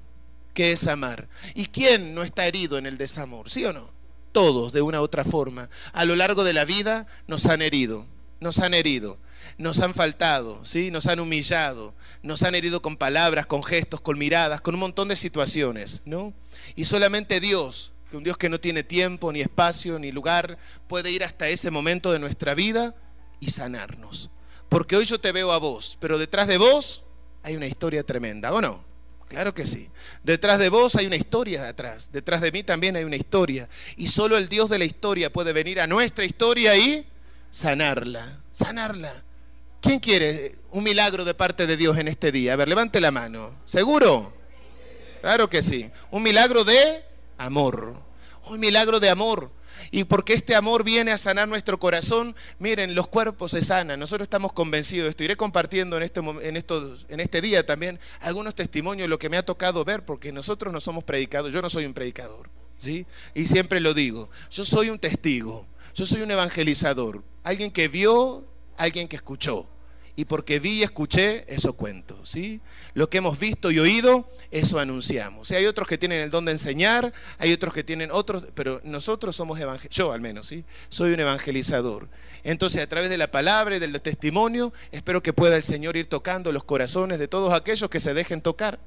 [0.57, 1.29] que es amar.
[1.53, 3.47] ¿Y quién no está herido en el desamor?
[3.47, 3.91] ¿Sí o no?
[4.31, 5.69] Todos, de una u otra forma.
[5.93, 8.07] A lo largo de la vida nos han herido,
[8.39, 9.19] nos han herido,
[9.59, 10.89] nos han faltado, ¿sí?
[10.89, 11.93] nos han humillado,
[12.23, 16.33] nos han herido con palabras, con gestos, con miradas, con un montón de situaciones, ¿no?
[16.75, 21.23] Y solamente Dios, un Dios que no tiene tiempo, ni espacio, ni lugar, puede ir
[21.23, 22.95] hasta ese momento de nuestra vida
[23.39, 24.31] y sanarnos.
[24.69, 27.03] Porque hoy yo te veo a vos, pero detrás de vos
[27.43, 28.86] hay una historia tremenda, ¿o no?
[29.27, 29.89] Claro que sí.
[30.23, 32.11] Detrás de vos hay una historia atrás.
[32.11, 33.69] Detrás de mí también hay una historia.
[33.97, 37.05] Y solo el Dios de la historia puede venir a nuestra historia y
[37.49, 38.41] sanarla.
[38.53, 39.11] Sanarla.
[39.81, 42.53] ¿Quién quiere un milagro de parte de Dios en este día?
[42.53, 43.55] A ver, levante la mano.
[43.65, 44.33] ¿Seguro?
[45.21, 45.91] Claro que sí.
[46.11, 47.03] Un milagro de
[47.37, 48.01] amor.
[48.45, 49.51] Un milagro de amor.
[49.91, 53.99] Y porque este amor viene a sanar nuestro corazón, miren, los cuerpos se sanan.
[53.99, 55.25] Nosotros estamos convencidos de.
[55.25, 59.45] Iré compartiendo en este, en este día también algunos testimonios de lo que me ha
[59.45, 61.51] tocado ver, porque nosotros no somos predicados.
[61.53, 62.49] Yo no soy un predicador.
[62.77, 63.05] ¿sí?
[63.33, 64.29] Y siempre lo digo.
[64.49, 65.67] Yo soy un testigo.
[65.93, 67.23] Yo soy un evangelizador.
[67.43, 68.45] Alguien que vio,
[68.77, 69.67] alguien que escuchó
[70.17, 72.59] y porque vi y escuché, eso cuento, ¿sí?
[72.95, 75.51] Lo que hemos visto y oído, eso anunciamos.
[75.51, 79.35] hay otros que tienen el don de enseñar, hay otros que tienen otros, pero nosotros
[79.35, 80.65] somos evangelizadores, yo al menos, ¿sí?
[80.89, 82.09] Soy un evangelizador.
[82.43, 86.07] Entonces, a través de la palabra y del testimonio, espero que pueda el Señor ir
[86.07, 88.79] tocando los corazones de todos aquellos que se dejen tocar.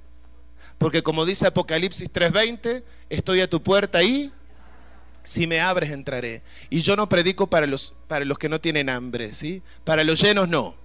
[0.78, 4.32] Porque como dice Apocalipsis 3:20, estoy a tu puerta y
[5.22, 6.42] si me abres entraré.
[6.70, 9.62] Y yo no predico para los, para los que no tienen hambre, ¿sí?
[9.84, 10.79] Para los llenos no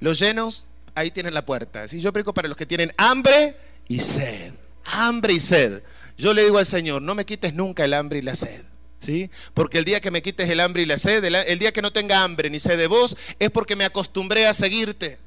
[0.00, 1.86] Los llenos, ahí tienen la puerta.
[1.88, 2.00] ¿sí?
[2.00, 3.56] Yo predico para los que tienen hambre
[3.88, 4.54] y sed.
[4.84, 5.82] Hambre y sed.
[6.16, 8.64] Yo le digo al Señor, no me quites nunca el hambre y la sed.
[9.00, 9.30] ¿Sí?
[9.52, 11.92] Porque el día que me quites el hambre y la sed, el día que no
[11.92, 15.18] tenga hambre ni sed de vos, es porque me acostumbré a seguirte.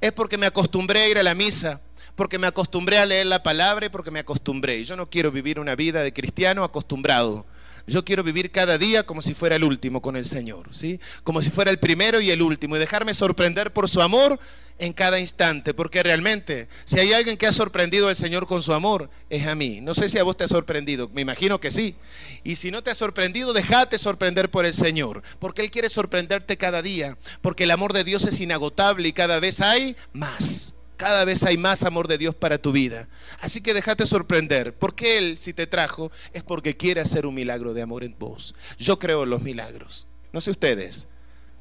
[0.00, 1.80] Es porque me acostumbré a ir a la misa
[2.16, 4.78] porque me acostumbré a leer la palabra y porque me acostumbré.
[4.78, 7.46] Y yo no quiero vivir una vida de cristiano acostumbrado.
[7.86, 11.00] Yo quiero vivir cada día como si fuera el último con el Señor, ¿sí?
[11.22, 14.40] Como si fuera el primero y el último y dejarme sorprender por su amor
[14.78, 18.72] en cada instante, porque realmente si hay alguien que ha sorprendido al Señor con su
[18.72, 19.80] amor, es a mí.
[19.80, 21.96] No sé si a vos te ha sorprendido, me imagino que sí.
[22.44, 26.56] Y si no te ha sorprendido, déjate sorprender por el Señor, porque Él quiere sorprenderte
[26.56, 30.75] cada día, porque el amor de Dios es inagotable y cada vez hay más.
[30.96, 33.08] Cada vez hay más amor de Dios para tu vida.
[33.40, 34.74] Así que déjate sorprender.
[34.74, 38.54] Porque Él, si te trajo, es porque quiere hacer un milagro de amor en vos.
[38.78, 40.06] Yo creo en los milagros.
[40.32, 41.08] No sé ustedes.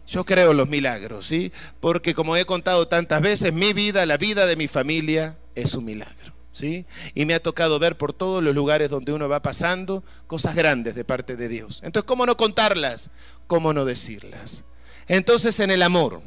[0.07, 1.51] Yo creo en los milagros, ¿sí?
[1.79, 5.85] Porque como he contado tantas veces, mi vida, la vida de mi familia, es un
[5.85, 6.85] milagro, ¿sí?
[7.15, 10.93] Y me ha tocado ver por todos los lugares donde uno va pasando cosas grandes
[10.93, 11.81] de parte de Dios.
[11.83, 13.09] Entonces, ¿cómo no contarlas?
[13.47, 14.63] ¿Cómo no decirlas?
[15.07, 16.21] Entonces, en el amor.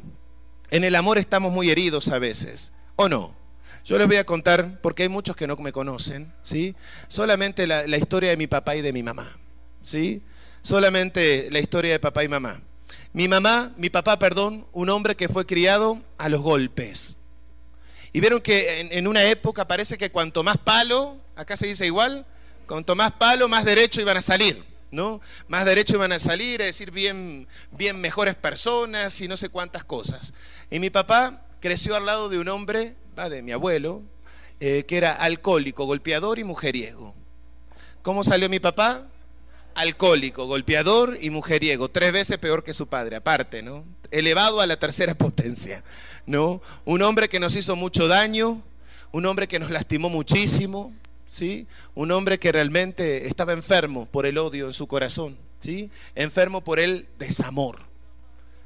[0.70, 2.72] En el amor estamos muy heridos a veces.
[3.00, 3.32] ¿O no?
[3.84, 6.74] Yo les voy a contar, porque hay muchos que no me conocen, ¿sí?
[7.06, 9.38] Solamente la, historia de mi papá y de mi mamá,
[9.84, 10.20] ¿sí?
[10.62, 12.60] Solamente la historia de papá y mamá.
[13.12, 17.18] Mi mamá, mi papá, perdón, un hombre que fue criado a los golpes.
[18.12, 21.86] Y vieron que en, en, una época parece que cuanto más palo, acá se dice
[21.86, 22.26] igual,
[22.66, 25.20] cuanto más palo, más derecho iban a salir, ¿no?
[25.46, 29.84] Más derecho iban a salir, es decir, bien, bien mejores personas y no sé cuántas
[29.84, 30.34] cosas.
[30.68, 34.02] Y mi papá creció al lado de un hombre, va de mi abuelo,
[34.60, 37.14] eh, que era alcohólico, golpeador y mujeriego.
[38.02, 39.06] ¿Cómo salió mi papá?
[39.74, 43.84] Alcohólico, golpeador y mujeriego, tres veces peor que su padre, aparte, ¿no?
[44.10, 45.84] Elevado a la tercera potencia,
[46.26, 46.62] ¿no?
[46.84, 48.62] Un hombre que nos hizo mucho daño,
[49.12, 50.92] un hombre que nos lastimó muchísimo,
[51.28, 51.66] ¿sí?
[51.94, 55.90] Un hombre que realmente estaba enfermo por el odio en su corazón, ¿sí?
[56.14, 57.78] Enfermo por el desamor.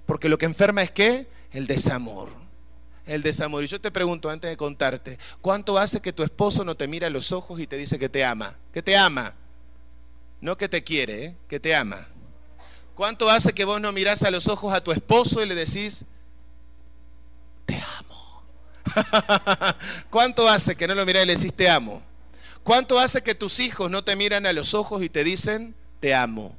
[0.07, 1.27] Porque lo que enferma es qué?
[1.53, 2.42] El desamor
[3.07, 3.65] el desamor.
[3.65, 7.07] Y yo te pregunto antes de contarte, ¿cuánto hace que tu esposo no te mira
[7.07, 8.57] a los ojos y te dice que te ama?
[8.73, 9.35] Que te ama.
[10.41, 11.37] No que te quiere, ¿eh?
[11.49, 12.09] que te ama.
[12.95, 16.05] ¿Cuánto hace que vos no mirás a los ojos a tu esposo y le decís,
[17.67, 18.43] te amo?
[20.11, 22.03] ¿Cuánto hace que no lo mirás y le decís, te amo?
[22.63, 26.15] ¿Cuánto hace que tus hijos no te miran a los ojos y te dicen, te
[26.15, 26.55] amo?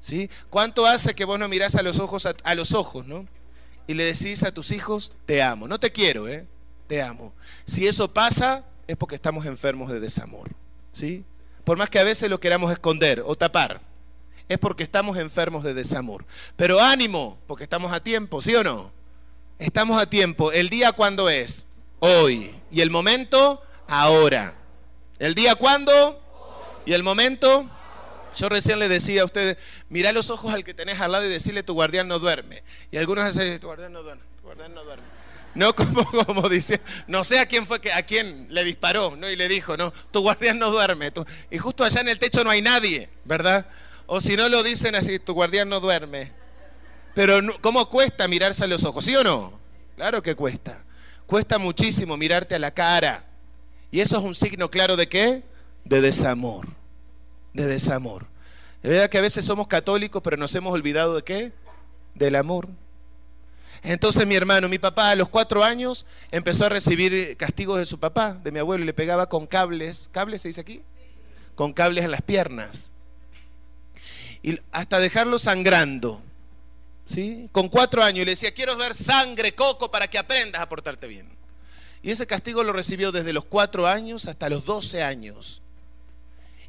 [0.00, 0.30] ¿Sí?
[0.48, 3.26] ¿Cuánto hace que vos no mirás a los ojos, a, a los ojos, ¿no?
[3.88, 5.66] Y le decís a tus hijos, te amo.
[5.66, 6.46] No te quiero, ¿eh?
[6.86, 7.32] Te amo.
[7.64, 10.50] Si eso pasa, es porque estamos enfermos de desamor.
[10.92, 11.24] ¿Sí?
[11.64, 13.80] Por más que a veces lo queramos esconder o tapar,
[14.46, 16.26] es porque estamos enfermos de desamor.
[16.54, 18.92] Pero ánimo, porque estamos a tiempo, ¿sí o no?
[19.58, 20.52] Estamos a tiempo.
[20.52, 21.66] ¿El día cuándo es?
[21.98, 22.54] Hoy.
[22.70, 23.62] ¿Y el momento?
[23.88, 24.54] Ahora.
[25.18, 26.20] ¿El día cuándo?
[26.84, 27.70] ¿Y el momento?
[28.36, 29.56] Yo recién le decía a ustedes,
[29.88, 32.62] mira los ojos al que tenés al lado y decirle tu guardián no duerme.
[32.90, 35.04] Y algunos dicen, tu guardián no duerme, tu guardián no duerme.
[35.54, 39.28] No como, como dice, no sé a quién fue que a quién le disparó, ¿no?
[39.30, 41.12] Y le dijo, no, tu guardián no duerme.
[41.50, 43.66] y justo allá en el techo no hay nadie, ¿verdad?
[44.06, 46.32] O si no lo dicen así, tu guardián no duerme.
[47.14, 49.04] Pero ¿cómo cuesta mirarse a los ojos?
[49.04, 49.58] ¿Sí o no?
[49.96, 50.84] Claro que cuesta.
[51.26, 53.24] Cuesta muchísimo mirarte a la cara.
[53.90, 55.42] Y eso es un signo claro de qué?
[55.84, 56.77] De desamor
[57.58, 58.26] de desamor.
[58.82, 61.52] Es verdad que a veces somos católicos, pero nos hemos olvidado de qué?
[62.14, 62.68] Del amor.
[63.82, 67.98] Entonces mi hermano, mi papá a los cuatro años empezó a recibir castigos de su
[67.98, 70.82] papá, de mi abuelo, y le pegaba con cables, ¿cables se dice aquí?
[71.54, 72.92] Con cables en las piernas.
[74.42, 76.22] Y hasta dejarlo sangrando.
[77.04, 77.48] ¿Sí?
[77.52, 81.08] Con cuatro años y le decía, quiero ver sangre, coco, para que aprendas a portarte
[81.08, 81.26] bien.
[82.02, 85.62] Y ese castigo lo recibió desde los cuatro años hasta los doce años.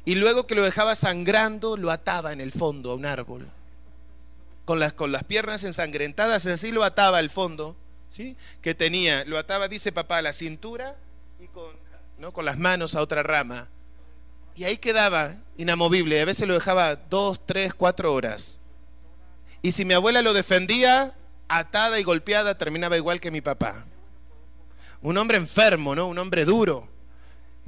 [0.04, 3.48] Y luego que lo dejaba sangrando, lo ataba en el fondo a un árbol.
[4.64, 7.76] Con las, con las piernas ensangrentadas, así lo ataba al fondo,
[8.08, 8.36] ¿sí?
[8.62, 10.96] Que tenía, lo ataba, dice papá, a la cintura
[11.40, 11.74] y con,
[12.18, 12.32] ¿no?
[12.32, 13.68] con las manos a otra rama.
[14.54, 16.20] Y ahí quedaba inamovible.
[16.20, 18.58] A veces lo dejaba dos, tres, cuatro horas.
[19.62, 21.14] Y si mi abuela lo defendía,
[21.48, 23.84] atada y golpeada, terminaba igual que mi papá.
[25.02, 26.06] Un hombre enfermo, ¿no?
[26.06, 26.89] Un hombre duro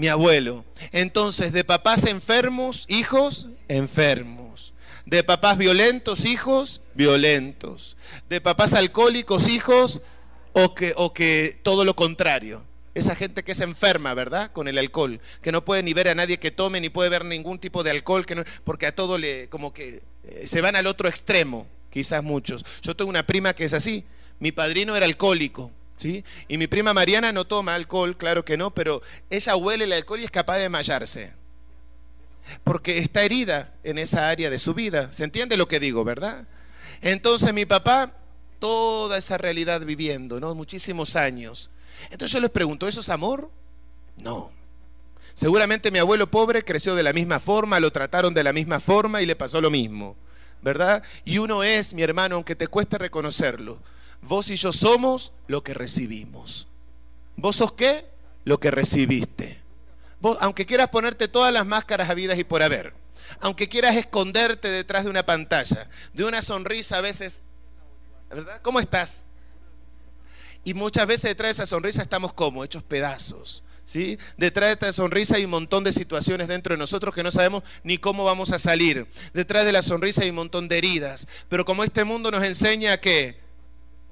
[0.03, 0.65] mi abuelo.
[0.91, 4.75] Entonces, de papás enfermos, hijos enfermos.
[5.07, 7.97] De papás violentos, hijos violentos.
[8.29, 10.01] De papás alcohólicos, hijos
[10.55, 12.65] o que, o que todo lo contrario.
[12.97, 14.51] Esa gente que es enferma, ¿verdad?
[14.51, 17.25] Con el alcohol, que no puede ni ver a nadie que tome, ni puede ver
[17.25, 20.75] ningún tipo de alcohol, que no, porque a todo le, como que eh, se van
[20.75, 22.65] al otro extremo, quizás muchos.
[22.83, 24.05] Yo tengo una prima que es así,
[24.41, 26.25] mi padrino era alcohólico, ¿Sí?
[26.49, 30.21] Y mi prima Mariana no toma alcohol, claro que no, pero ella huele el alcohol
[30.21, 31.33] y es capaz de desmayarse.
[32.65, 35.13] Porque está herida en esa área de su vida.
[35.13, 36.47] ¿Se entiende lo que digo, verdad?
[37.01, 38.13] Entonces mi papá,
[38.59, 40.55] toda esa realidad viviendo, ¿no?
[40.55, 41.71] Muchísimos años.
[42.11, 43.51] Entonces yo les pregunto, ¿eso es amor?
[44.23, 44.51] No.
[45.35, 49.23] Seguramente mi abuelo pobre creció de la misma forma, lo trataron de la misma forma
[49.23, 50.17] y le pasó lo mismo,
[50.61, 51.03] ¿verdad?
[51.25, 53.81] Y uno es, mi hermano, aunque te cueste reconocerlo,
[54.23, 56.69] vos y yo somos lo que recibimos.
[57.37, 58.07] ¿Vos sos qué?
[58.45, 59.61] Lo que recibiste.
[60.21, 62.95] Vos, aunque quieras ponerte todas las máscaras habidas y por haber,
[63.41, 67.45] aunque quieras esconderte detrás de una pantalla, de una sonrisa a veces,
[68.31, 68.61] ¿verdad?
[68.63, 69.25] ¿Cómo estás?
[70.65, 73.65] Y muchas veces detrás de esa sonrisa estamos como hechos pedazos.
[73.85, 74.17] ¿Sí?
[74.37, 77.65] Detrás de esta sonrisa hay un montón de situaciones dentro de nosotros que no sabemos
[77.83, 79.09] ni cómo vamos a salir.
[79.35, 81.27] Detrás de la sonrisa hay un montón de heridas.
[81.49, 83.42] Pero como este mundo nos enseña a qué?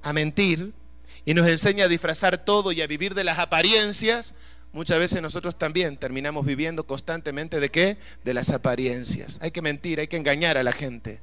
[0.02, 0.72] A mentir
[1.24, 4.34] y nos enseña a disfrazar todo y a vivir de las apariencias,
[4.72, 7.98] muchas veces nosotros también terminamos viviendo constantemente de qué?
[8.24, 9.38] De las apariencias.
[9.42, 11.20] Hay que mentir, hay que engañar a la gente.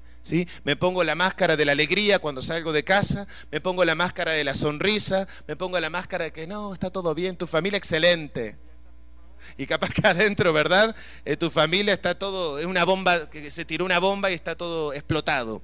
[0.64, 4.34] Me pongo la máscara de la alegría cuando salgo de casa, me pongo la máscara
[4.34, 7.78] de la sonrisa, me pongo la máscara de que no, está todo bien, tu familia
[7.78, 8.58] excelente.
[9.58, 10.96] Y capaz que adentro, ¿verdad?
[11.24, 14.56] Eh, tu familia está todo, es una bomba, que se tiró una bomba y está
[14.56, 15.62] todo explotado.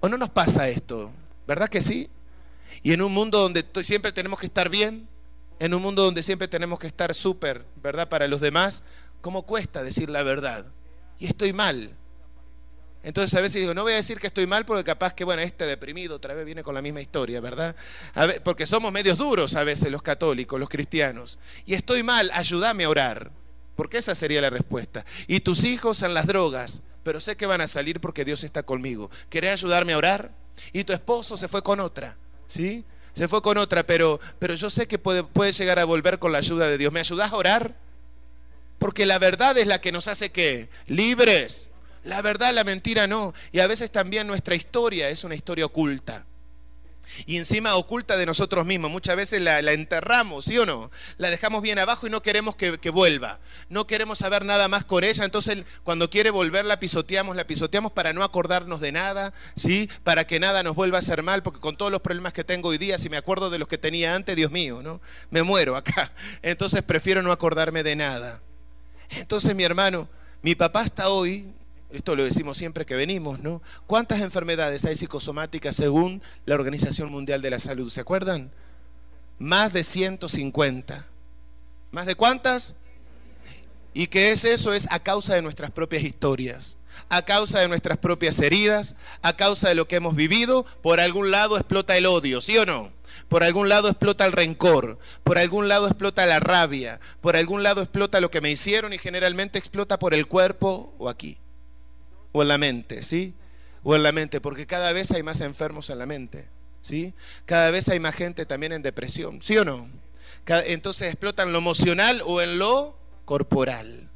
[0.00, 1.12] ¿O no nos pasa esto?
[1.46, 2.08] ¿Verdad que sí?
[2.82, 5.08] Y en un mundo donde siempre tenemos que estar bien,
[5.58, 8.08] en un mundo donde siempre tenemos que estar súper, ¿verdad?
[8.08, 8.82] Para los demás,
[9.20, 10.66] ¿cómo cuesta decir la verdad?
[11.18, 11.96] Y estoy mal.
[13.04, 15.42] Entonces a veces digo, no voy a decir que estoy mal porque capaz que, bueno,
[15.42, 17.74] este deprimido otra vez viene con la misma historia, ¿verdad?
[18.44, 21.38] porque somos medios duros a veces los católicos, los cristianos.
[21.66, 23.30] Y estoy mal, ayúdame a orar.
[23.74, 25.04] Porque esa sería la respuesta.
[25.26, 28.62] Y tus hijos en las drogas, pero sé que van a salir porque Dios está
[28.62, 29.10] conmigo.
[29.30, 30.41] ¿Querés ayudarme a orar?
[30.72, 32.84] Y tu esposo se fue con otra, ¿sí?
[33.14, 36.32] Se fue con otra, pero, pero yo sé que puede, puede llegar a volver con
[36.32, 36.92] la ayuda de Dios.
[36.92, 37.76] ¿Me ayudas a orar?
[38.78, 41.70] Porque la verdad es la que nos hace que libres
[42.04, 43.32] la verdad, la mentira no.
[43.52, 46.26] Y a veces también nuestra historia es una historia oculta.
[47.26, 48.90] Y encima oculta de nosotros mismos.
[48.90, 50.90] Muchas veces la, enterramos, ¿sí o no?
[51.18, 53.40] La dejamos bien abajo y no queremos que, que, vuelva.
[53.68, 55.24] No queremos saber nada más con ella.
[55.24, 59.88] Entonces, cuando quiere volver, la pisoteamos, la pisoteamos para no acordarnos de nada, ¿sí?
[60.04, 62.68] Para que nada nos vuelva a hacer mal, porque con todos los problemas que tengo
[62.68, 65.00] hoy día, si me acuerdo de los que tenía antes, Dios mío, ¿no?
[65.30, 66.12] Me muero acá.
[66.42, 68.40] Entonces, prefiero no acordarme de nada.
[69.10, 70.08] Entonces, mi hermano,
[70.42, 71.52] mi papá hasta hoy
[71.92, 73.62] esto lo decimos siempre que venimos, ¿no?
[73.86, 77.90] ¿Cuántas enfermedades hay psicosomáticas según la Organización Mundial de la Salud?
[77.90, 78.50] ¿Se acuerdan?
[79.38, 81.06] Más de 150.
[81.90, 82.76] ¿Más de cuántas?
[83.92, 84.72] ¿Y qué es eso?
[84.72, 86.78] Es a causa de nuestras propias historias,
[87.10, 90.64] a causa de nuestras propias heridas, a causa de lo que hemos vivido.
[90.82, 92.90] Por algún lado explota el odio, ¿sí o no?
[93.28, 97.82] Por algún lado explota el rencor, por algún lado explota la rabia, por algún lado
[97.82, 101.36] explota lo que me hicieron y generalmente explota por el cuerpo o aquí
[102.32, 103.34] o en la mente, ¿sí?
[103.82, 106.48] O en la mente, porque cada vez hay más enfermos en la mente,
[106.80, 107.14] ¿sí?
[107.46, 109.88] Cada vez hay más gente también en depresión, ¿sí o no?
[110.46, 114.08] Entonces explotan lo emocional o en lo corporal.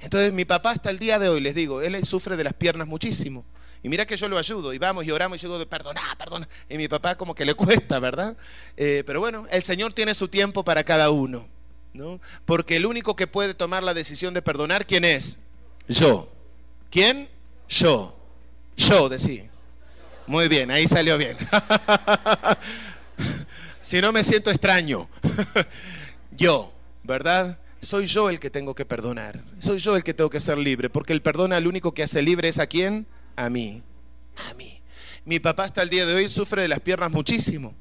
[0.00, 2.86] Entonces mi papá hasta el día de hoy, les digo, él sufre de las piernas
[2.86, 3.44] muchísimo.
[3.82, 6.48] Y mira que yo lo ayudo, y vamos y oramos, y yo digo, perdona, perdona.
[6.68, 8.36] Y mi papá como que le cuesta, ¿verdad?
[8.76, 11.48] Eh, pero bueno, el Señor tiene su tiempo para cada uno,
[11.94, 12.20] ¿no?
[12.44, 15.38] Porque el único que puede tomar la decisión de perdonar, ¿quién es?
[15.88, 16.30] Yo.
[16.90, 17.28] ¿Quién?
[17.68, 18.16] Yo.
[18.76, 19.48] Yo, decía.
[20.26, 21.36] Muy bien, ahí salió bien.
[23.82, 25.08] si no me siento extraño.
[26.32, 26.72] yo,
[27.04, 27.58] ¿verdad?
[27.80, 29.42] Soy yo el que tengo que perdonar.
[29.58, 30.90] Soy yo el que tengo que ser libre.
[30.90, 33.06] Porque el perdón al único que hace libre es a quién?
[33.36, 33.82] A mí.
[34.50, 34.82] A mí.
[35.24, 37.74] Mi papá hasta el día de hoy sufre de las piernas muchísimo.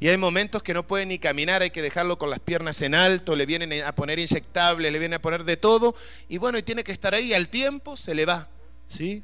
[0.00, 2.94] Y hay momentos que no puede ni caminar, hay que dejarlo con las piernas en
[2.94, 5.94] alto, le vienen a poner inyectable, le vienen a poner de todo.
[6.28, 8.48] Y bueno, y tiene que estar ahí, al tiempo se le va.
[8.88, 9.22] ¿sí?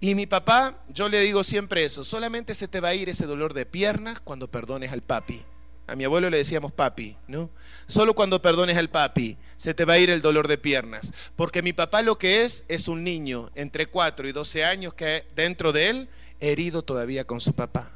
[0.00, 3.26] Y mi papá, yo le digo siempre eso, solamente se te va a ir ese
[3.26, 5.42] dolor de piernas cuando perdones al papi.
[5.86, 7.50] A mi abuelo le decíamos papi, ¿no?
[7.86, 11.12] Solo cuando perdones al papi se te va a ir el dolor de piernas.
[11.36, 15.26] Porque mi papá lo que es es un niño entre 4 y 12 años que
[15.36, 16.08] dentro de él
[16.40, 17.93] herido todavía con su papá.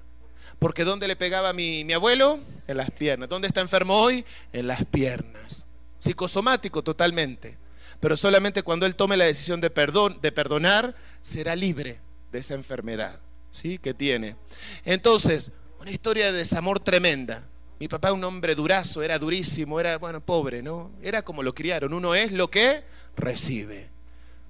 [0.58, 2.40] Porque ¿dónde le pegaba mi, mi abuelo?
[2.66, 3.28] En las piernas.
[3.28, 4.24] ¿Dónde está enfermo hoy?
[4.52, 5.66] En las piernas.
[5.98, 7.58] Psicosomático totalmente.
[8.00, 12.00] Pero solamente cuando él tome la decisión de, de perdonar, será libre
[12.32, 13.78] de esa enfermedad ¿sí?
[13.78, 14.36] que tiene.
[14.84, 17.48] Entonces, una historia de desamor tremenda.
[17.80, 20.90] Mi papá, un hombre durazo, era durísimo, era, bueno, pobre, ¿no?
[21.00, 21.92] Era como lo criaron.
[21.92, 22.82] Uno es lo que
[23.16, 23.90] recibe.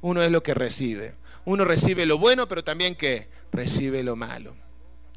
[0.00, 1.14] Uno es lo que recibe.
[1.44, 4.56] Uno recibe lo bueno, pero también que recibe lo malo.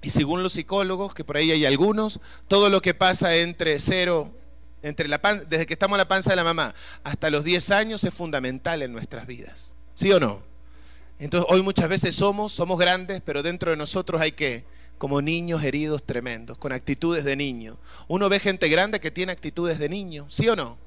[0.02, 4.34] Y según los psicólogos, que por ahí hay algunos, todo lo que pasa entre cero,
[4.82, 6.74] entre la desde que estamos en la panza de la mamá
[7.04, 9.76] hasta los 10 años es fundamental en nuestras vidas.
[9.94, 10.44] ¿Sí o no?
[11.20, 14.66] Entonces hoy muchas veces somos, somos grandes, pero dentro de nosotros hay que,
[14.98, 17.78] como niños heridos tremendos, con actitudes de niño.
[18.08, 20.80] Uno ve gente grande que tiene actitudes de niño, ¿sí o no?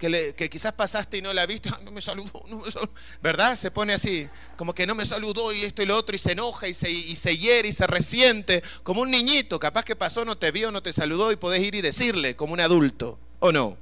[0.00, 2.92] Que, quizás pasaste y no la viste, no me saludó, no me saludó,
[3.22, 3.54] ¿verdad?
[3.54, 6.32] Se pone así, como que no me saludó y esto y lo otro, y se
[6.32, 10.24] enoja y se, y se hiere y se resiente, como un niñito, capaz que pasó,
[10.24, 13.52] no te vio, no te saludó y podés ir y decirle, como un adulto, ¿o
[13.52, 13.76] no?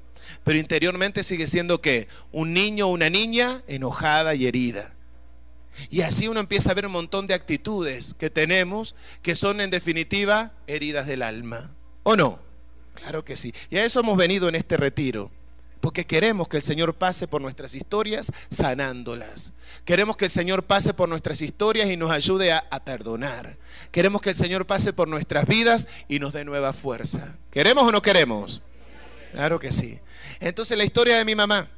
[0.44, 4.94] Pero interiormente sigue siendo que un niño o una niña enojada y herida.
[5.90, 9.70] Y así uno empieza a ver un montón de actitudes que tenemos que son en
[9.70, 11.70] definitiva heridas del alma.
[12.02, 12.40] ¿O no?
[12.94, 13.54] Claro que sí.
[13.70, 15.30] Y a eso hemos venido en este retiro.
[15.80, 19.52] Porque queremos que el Señor pase por nuestras historias sanándolas.
[19.84, 23.56] Queremos que el Señor pase por nuestras historias y nos ayude a, perdonar.
[23.92, 27.36] Queremos que el Señor pase por nuestras vidas y nos dé nueva fuerza.
[27.50, 28.62] ¿Queremos o no queremos?
[29.32, 30.00] Claro que sí.
[30.40, 31.68] Entonces la historia de mi mamá.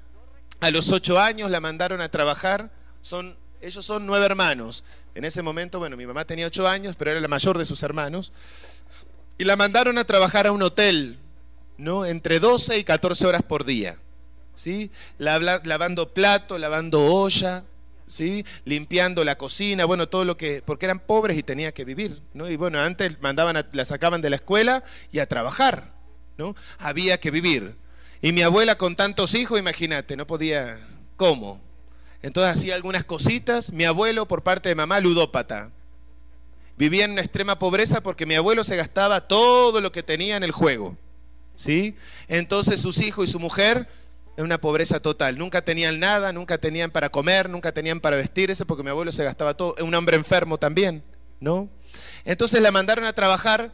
[0.61, 2.70] A los ocho años la mandaron a trabajar.
[3.03, 4.84] Son, ellos son nueve hermanos.
[5.14, 7.82] En ese momento, bueno, mi mamá tenía ocho años, pero era la mayor de sus
[7.82, 8.32] hermanos.
[9.38, 11.18] Y la mandaron a trabajar a un hotel
[11.80, 12.04] ¿no?
[12.04, 13.96] Entre 12 y 14 horas por día.
[14.54, 14.90] ¿Sí?
[15.18, 17.64] Lavando plato, lavando olla,
[18.06, 18.44] ¿sí?
[18.66, 22.50] limpiando la cocina, bueno, todo lo que, porque eran pobres y tenía que vivir, ¿no?
[22.50, 25.94] Y bueno, antes mandaban la sacaban de la escuela y a trabajar,
[26.36, 26.54] ¿no?
[26.78, 27.74] Había que vivir.
[28.20, 30.78] Y mi abuela con tantos hijos, imagínate, no podía,
[31.16, 31.62] ¿cómo?
[32.20, 35.70] Entonces hacía algunas cositas, mi abuelo por parte de mamá ludópata.
[36.76, 40.42] Vivía en una extrema pobreza porque mi abuelo se gastaba todo lo que tenía en
[40.42, 40.98] el juego.
[41.61, 41.94] ¿Sí?
[42.26, 43.86] Entonces sus hijos y su mujer
[44.36, 45.36] en una pobreza total.
[45.36, 49.24] Nunca tenían nada, nunca tenían para comer, nunca tenían para vestirse, porque mi abuelo se
[49.24, 49.74] gastaba todo.
[49.84, 51.02] Un hombre enfermo también,
[51.38, 51.68] ¿no?
[52.24, 53.72] Entonces la mandaron a trabajar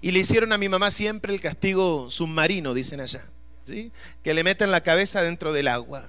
[0.00, 3.26] y le hicieron a mi mamá siempre el castigo submarino, dicen allá,
[3.66, 3.92] ¿sí?
[4.24, 6.08] Que le meten la cabeza dentro del agua.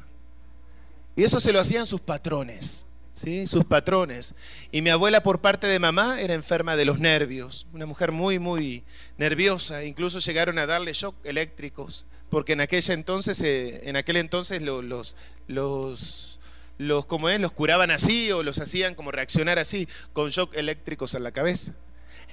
[1.18, 2.86] Y eso se lo hacían sus patrones.
[3.14, 3.48] ¿Sí?
[3.48, 4.36] sus patrones.
[4.72, 8.40] Y mi abuela por parte de mamá era enferma de los nervios, una mujer muy,
[8.40, 8.84] muy
[9.18, 14.62] nerviosa, incluso llegaron a darle shock eléctricos, porque en aquella entonces, eh, en aquel entonces
[14.62, 14.84] los,
[15.48, 16.40] los,
[16.78, 21.14] los, como es, los curaban así o los hacían como reaccionar así, con shock eléctricos
[21.16, 21.74] en la cabeza.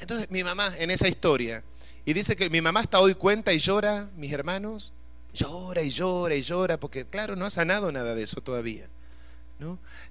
[0.01, 1.65] Entonces mi mamá en esa historia,
[2.05, 4.95] y dice que mi mamá hasta hoy cuenta y llora, mis hermanos,
[5.35, 8.89] llora y llora y llora, porque claro, no ha sanado nada de eso todavía.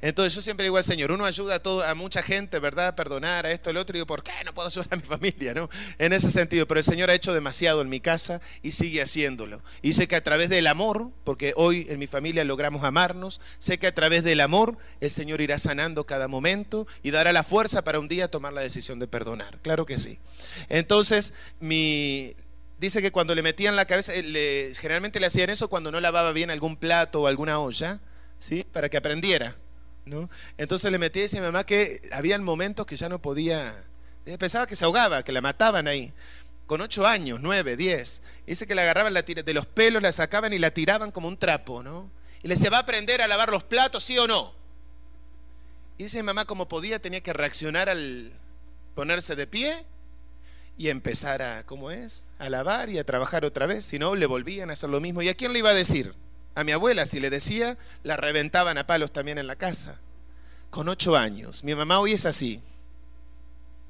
[0.02, 2.90] Entonces yo siempre digo al Señor, uno ayuda a, todo, a mucha gente, ¿verdad?
[2.90, 5.02] A perdonar a esto, el otro, y digo, ¿por qué no puedo ayudar a mi
[5.04, 5.54] familia?
[5.54, 5.70] ¿no?
[5.98, 9.62] En ese sentido, pero el Señor ha hecho demasiado en mi casa y sigue haciéndolo.
[9.82, 13.80] Y sé que a través del amor, porque hoy en mi familia logramos amarnos, sé
[13.80, 17.84] que a través del amor el Señor irá sanando cada momento y dará la fuerza
[17.84, 19.60] para un día tomar la decisión de perdonar.
[19.62, 20.20] Claro que sí.
[20.68, 22.36] Entonces, mi,
[22.80, 26.34] dice que cuando le metían la cabeza, le, generalmente le hacían eso cuando no lavaba
[26.34, 28.02] bien algún plato o alguna olla
[28.40, 28.66] ¿sí?
[28.72, 29.56] Para que aprendiera,
[30.06, 30.30] ¿no?
[30.58, 33.86] Entonces le metí a mi mamá que habían momentos que ya no podía,
[34.40, 36.14] pensaba que se ahogaba, que la mataban ahí.
[36.66, 38.22] Con ocho años, nueve, diez.
[38.46, 41.82] Dice que la agarraban de los pelos, la sacaban y la tiraban como un trapo,
[41.82, 42.12] ¿no?
[42.44, 44.54] Y le decía, ¿va a aprender a lavar los platos, sí o no?
[45.98, 48.34] Y dice mamá, como podía, tenía que reaccionar al
[48.96, 49.86] ponerse de pie
[50.78, 52.26] y empezar a, ¿cómo es?
[52.38, 53.86] A lavar y a trabajar otra vez.
[53.86, 55.22] Si no, le volvían a hacer lo mismo.
[55.22, 56.14] ¿Y a quién le iba a decir?
[56.58, 60.00] A mi abuela, si le decía, la reventaban a palos también en la casa.
[60.72, 61.64] Con ocho años.
[61.64, 62.60] Mi mamá hoy es así.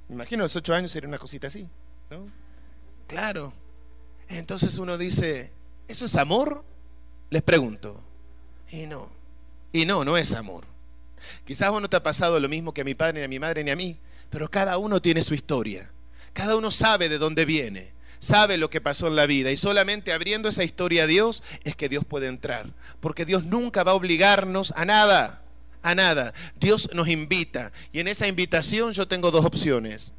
[0.09, 1.65] Me imagino los ocho años era una cosita así,
[2.09, 2.29] ¿no?
[3.07, 3.53] Claro.
[4.27, 5.53] Entonces uno dice,
[5.87, 6.65] ¿eso es amor?
[7.29, 8.03] Les pregunto.
[8.69, 9.09] Y no.
[9.71, 10.65] Y no, no es amor.
[11.45, 13.39] Quizás vos no te ha pasado lo mismo que a mi padre, ni a mi
[13.39, 13.97] madre, ni a mí,
[14.29, 15.89] pero cada uno tiene su historia.
[16.33, 20.13] Cada uno sabe de dónde viene sabe lo que pasó en la vida y solamente
[20.13, 22.73] abriendo esa historia a Dios es que Dios puede entrar.
[22.99, 25.41] Porque Dios nunca va a obligarnos a nada,
[25.83, 26.33] a nada.
[26.59, 30.13] Dios nos invita y en esa invitación yo tengo dos opciones.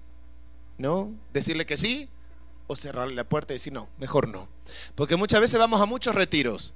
[0.78, 1.12] ¿No?
[1.32, 2.08] Decirle que sí
[2.68, 4.48] o cerrarle la puerta y decir no, mejor no.
[4.94, 6.72] Porque muchas veces vamos a muchos retiros.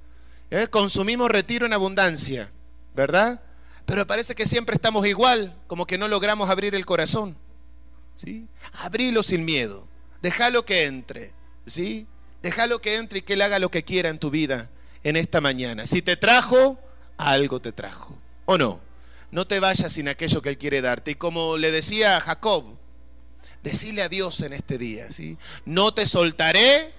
[0.49, 0.67] ¿eh?
[0.67, 2.51] Consumimos retiro en abundancia,
[2.95, 3.41] ¿verdad?
[3.85, 7.37] Pero parece que siempre estamos igual, como que no logramos abrir el corazón.
[8.15, 8.47] ¿Sí?
[8.73, 9.87] Abrilo sin miedo.
[10.23, 11.33] Déjalo que entre,
[11.65, 12.07] ¿sí?
[12.41, 14.69] Déjalo que entre y que él haga lo que quiera en tu vida
[15.03, 15.85] en esta mañana.
[15.85, 16.79] Si te trajo,
[17.17, 18.17] algo te trajo.
[18.45, 18.79] ¿O no?
[19.31, 21.11] No te vayas sin aquello que él quiere darte.
[21.11, 22.63] Y como le decía a Jacob,
[23.63, 25.37] decile a Dios en este día, ¿sí?
[25.65, 26.93] No te soltaré.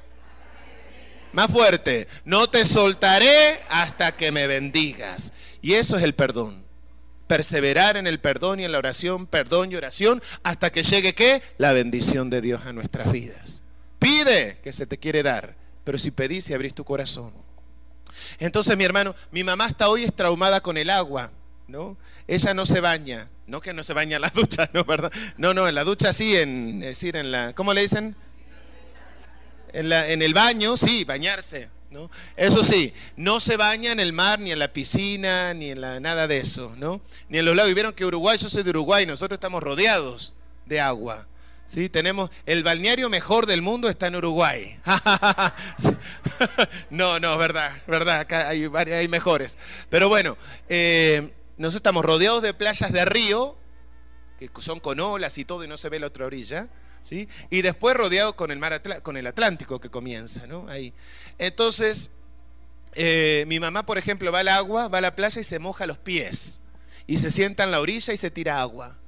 [1.32, 5.32] Más fuerte, no te soltaré hasta que me bendigas.
[5.62, 6.63] Y eso es el perdón.
[7.26, 11.42] Perseverar en el perdón y en la oración, perdón y oración, hasta que llegue qué?
[11.58, 13.62] La bendición de Dios a nuestras vidas.
[13.98, 17.32] Pide que se te quiere dar, pero si pedís y abrís tu corazón.
[18.38, 21.30] Entonces, mi hermano, mi mamá hasta hoy es traumada con el agua,
[21.66, 21.96] ¿no?
[22.26, 24.84] Ella no se baña, no que no se baña en la ducha, ¿no?
[24.84, 25.12] ¿Verdad?
[25.36, 28.14] No, no, en la ducha sí, en, decir, en la, ¿cómo le dicen?
[29.72, 31.68] En, la, en el baño, sí, bañarse.
[31.94, 32.10] ¿No?
[32.36, 36.00] Eso sí, no se baña en el mar, ni en la piscina, ni en la,
[36.00, 37.00] nada de eso, ¿no?
[37.28, 37.70] Ni en los lagos.
[37.70, 40.34] Y vieron que Uruguay, yo soy de Uruguay, nosotros estamos rodeados
[40.66, 41.28] de agua.
[41.66, 41.88] ¿Sí?
[41.88, 44.78] Tenemos el balneario mejor del mundo está en Uruguay.
[46.90, 49.56] no, no, verdad, verdad, acá hay, hay mejores.
[49.88, 50.36] Pero bueno,
[50.68, 53.56] eh, nosotros estamos rodeados de playas de río,
[54.38, 56.68] que son con olas y todo y no se ve la otra orilla.
[57.02, 57.28] ¿Sí?
[57.50, 60.66] Y después rodeado con el mar con el Atlántico que comienza, ¿no?
[60.68, 60.94] Ahí.
[61.38, 62.10] Entonces,
[62.94, 65.86] eh, mi mamá, por ejemplo, va al agua, va a la playa y se moja
[65.86, 66.60] los pies.
[67.06, 68.98] Y se sienta en la orilla y se tira agua.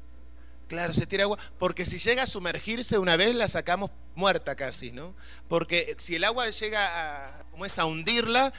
[0.68, 4.91] Claro, se tira agua, porque si llega a sumergirse una vez la sacamos muerta casi,
[4.91, 5.14] ¿no?
[5.49, 8.53] Porque si el agua llega a, como es a hundirla,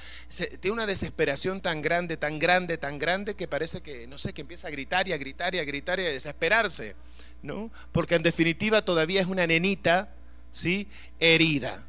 [0.61, 4.41] tiene una desesperación tan grande, tan grande, tan grande que parece que, no sé, que
[4.41, 6.95] empieza a gritar y a gritar y a gritar y a desesperarse,
[7.41, 7.71] ¿no?
[7.91, 10.15] Porque en definitiva todavía es una nenita,
[10.53, 10.87] ¿sí?
[11.19, 11.86] Herida,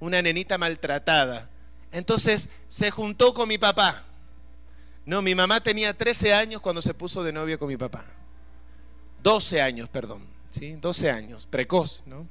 [0.00, 1.48] una nenita maltratada.
[1.92, 4.04] Entonces se juntó con mi papá.
[5.06, 8.04] No, mi mamá tenía 13 años cuando se puso de novio con mi papá.
[9.22, 10.76] 12 años, perdón, ¿sí?
[10.80, 12.26] 12 años, precoz, ¿no?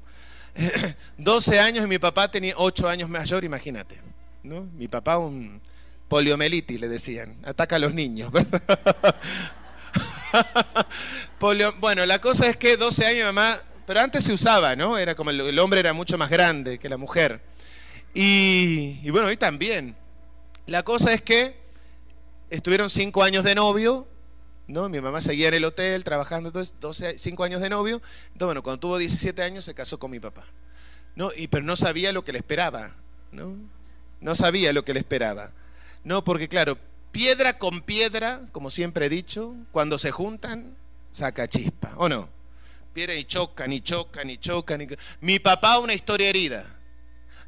[1.17, 4.01] 12 años y mi papá tenía 8 años mayor, imagínate,
[4.43, 4.63] ¿no?
[4.76, 5.61] Mi papá un
[6.07, 8.61] poliomielitis, le decían, ataca a los niños, ¿verdad?
[11.80, 14.97] bueno, la cosa es que 12 años mamá, pero antes se usaba, ¿no?
[14.97, 17.41] Era como el, hombre era mucho más grande que la mujer.
[18.14, 19.95] Y, y bueno, hoy también.
[20.66, 21.55] La cosa es que
[22.49, 24.07] estuvieron 5 años de novio
[24.70, 24.88] ¿no?
[24.88, 28.01] Mi mamá seguía en el hotel trabajando, entonces 12, 5 años de novio.
[28.28, 30.45] Entonces, bueno, cuando tuvo 17 años se casó con mi papá.
[31.16, 31.32] ¿no?
[31.36, 32.95] Y, pero no sabía lo que le esperaba,
[33.32, 33.57] ¿no?
[34.22, 35.51] No sabía lo que le esperaba.
[36.03, 36.78] No, porque claro,
[37.12, 40.78] piedra con piedra, como siempre he dicho, cuando se juntan,
[41.12, 42.30] saca chispa, ¿o no?
[42.93, 44.82] Piedra y chocan, y chocan, y chocan.
[44.82, 44.88] Y...
[45.22, 46.79] Mi papá una historia herida.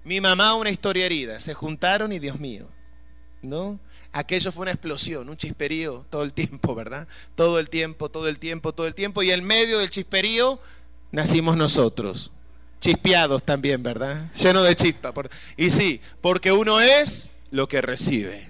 [0.03, 1.39] Mi mamá una historia herida.
[1.39, 2.67] Se juntaron y Dios mío,
[3.41, 3.79] ¿no?
[4.13, 7.07] aquello fue una explosión, un chisperío todo el tiempo, ¿verdad?
[7.35, 9.23] Todo el tiempo, todo el tiempo, todo el tiempo.
[9.23, 10.59] Y en medio del chisperío
[11.11, 12.31] nacimos nosotros.
[12.79, 14.31] Chispeados también, ¿verdad?
[14.35, 15.13] Lleno de chispa.
[15.55, 18.49] Y sí, porque uno es lo que recibe.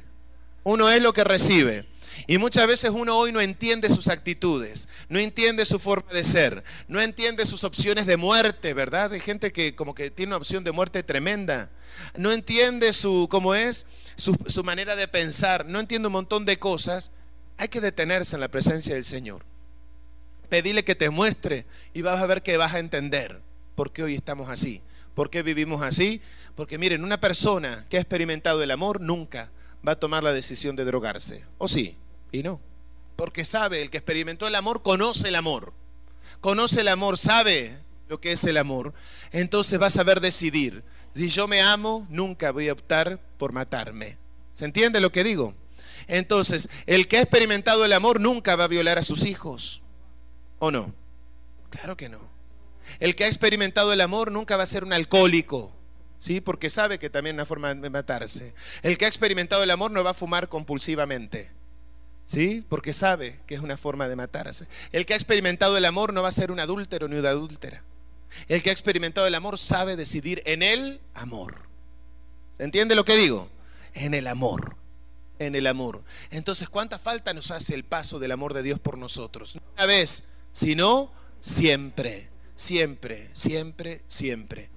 [0.64, 1.86] Uno es lo que recibe.
[2.28, 6.63] Y muchas veces uno hoy no entiende sus actitudes, no entiende su forma de ser,
[6.88, 9.13] no entiende sus opciones de muerte, ¿verdad?
[9.13, 11.69] Hay gente que como que tiene una opción de muerte tremenda.
[12.17, 17.11] No entiende su, cómo es, su, manera de pensar, no entiende un montón de cosas.
[17.57, 19.43] Hay que detenerse en la presencia del Señor.
[20.49, 23.41] Pedile que te muestre y vas a ver que vas a entender
[23.76, 24.82] por qué hoy estamos así,
[25.15, 26.22] por qué vivimos así.
[26.55, 29.51] Porque miren, una persona que ha experimentado el amor nunca
[29.88, 31.45] va a tomar la decisión de drogarse.
[31.57, 31.97] ¿O sí?
[32.32, 32.60] Y no.
[33.16, 35.74] Porque sabe, el que experimentó el amor conoce el amor.
[36.40, 37.78] Conoce el amor, sabe
[38.08, 38.94] lo que es el amor.
[39.32, 40.84] Entonces va a saber decidir.
[41.16, 44.18] Si yo me amo, nunca voy a optar por matarme.
[44.54, 45.54] ¿Se entiende lo que digo?
[46.08, 49.82] Entonces, el que ha experimentado el amor nunca va a violar a sus hijos.
[50.60, 50.94] ¿O no?
[51.70, 52.20] Claro que no.
[53.00, 55.72] El que ha experimentado el amor nunca va a ser un alcohólico.
[56.20, 56.42] ¿Sí?
[56.42, 58.54] Porque sabe que también es una forma de matarse.
[58.84, 61.52] El que ha experimentado el amor no va a fumar compulsivamente.
[62.32, 62.64] ¿Sí?
[62.70, 64.66] Porque sabe que es una forma de matarse.
[64.94, 67.84] El que ha experimentado el amor no va a ser un adúltero ni una adúltera.
[68.48, 71.68] El que ha experimentado el amor sabe decidir en el amor.
[72.58, 73.50] ¿Entiende lo que digo?
[73.94, 74.78] En el amor.
[75.40, 76.06] En el amor.
[76.30, 79.58] Entonces, ¿cuánta falta nos hace el paso del amor de Dios por nosotros?
[79.58, 80.24] No una vez,
[80.54, 81.12] sino
[81.42, 82.30] siempre.
[82.56, 84.70] Siempre, siempre, siempre.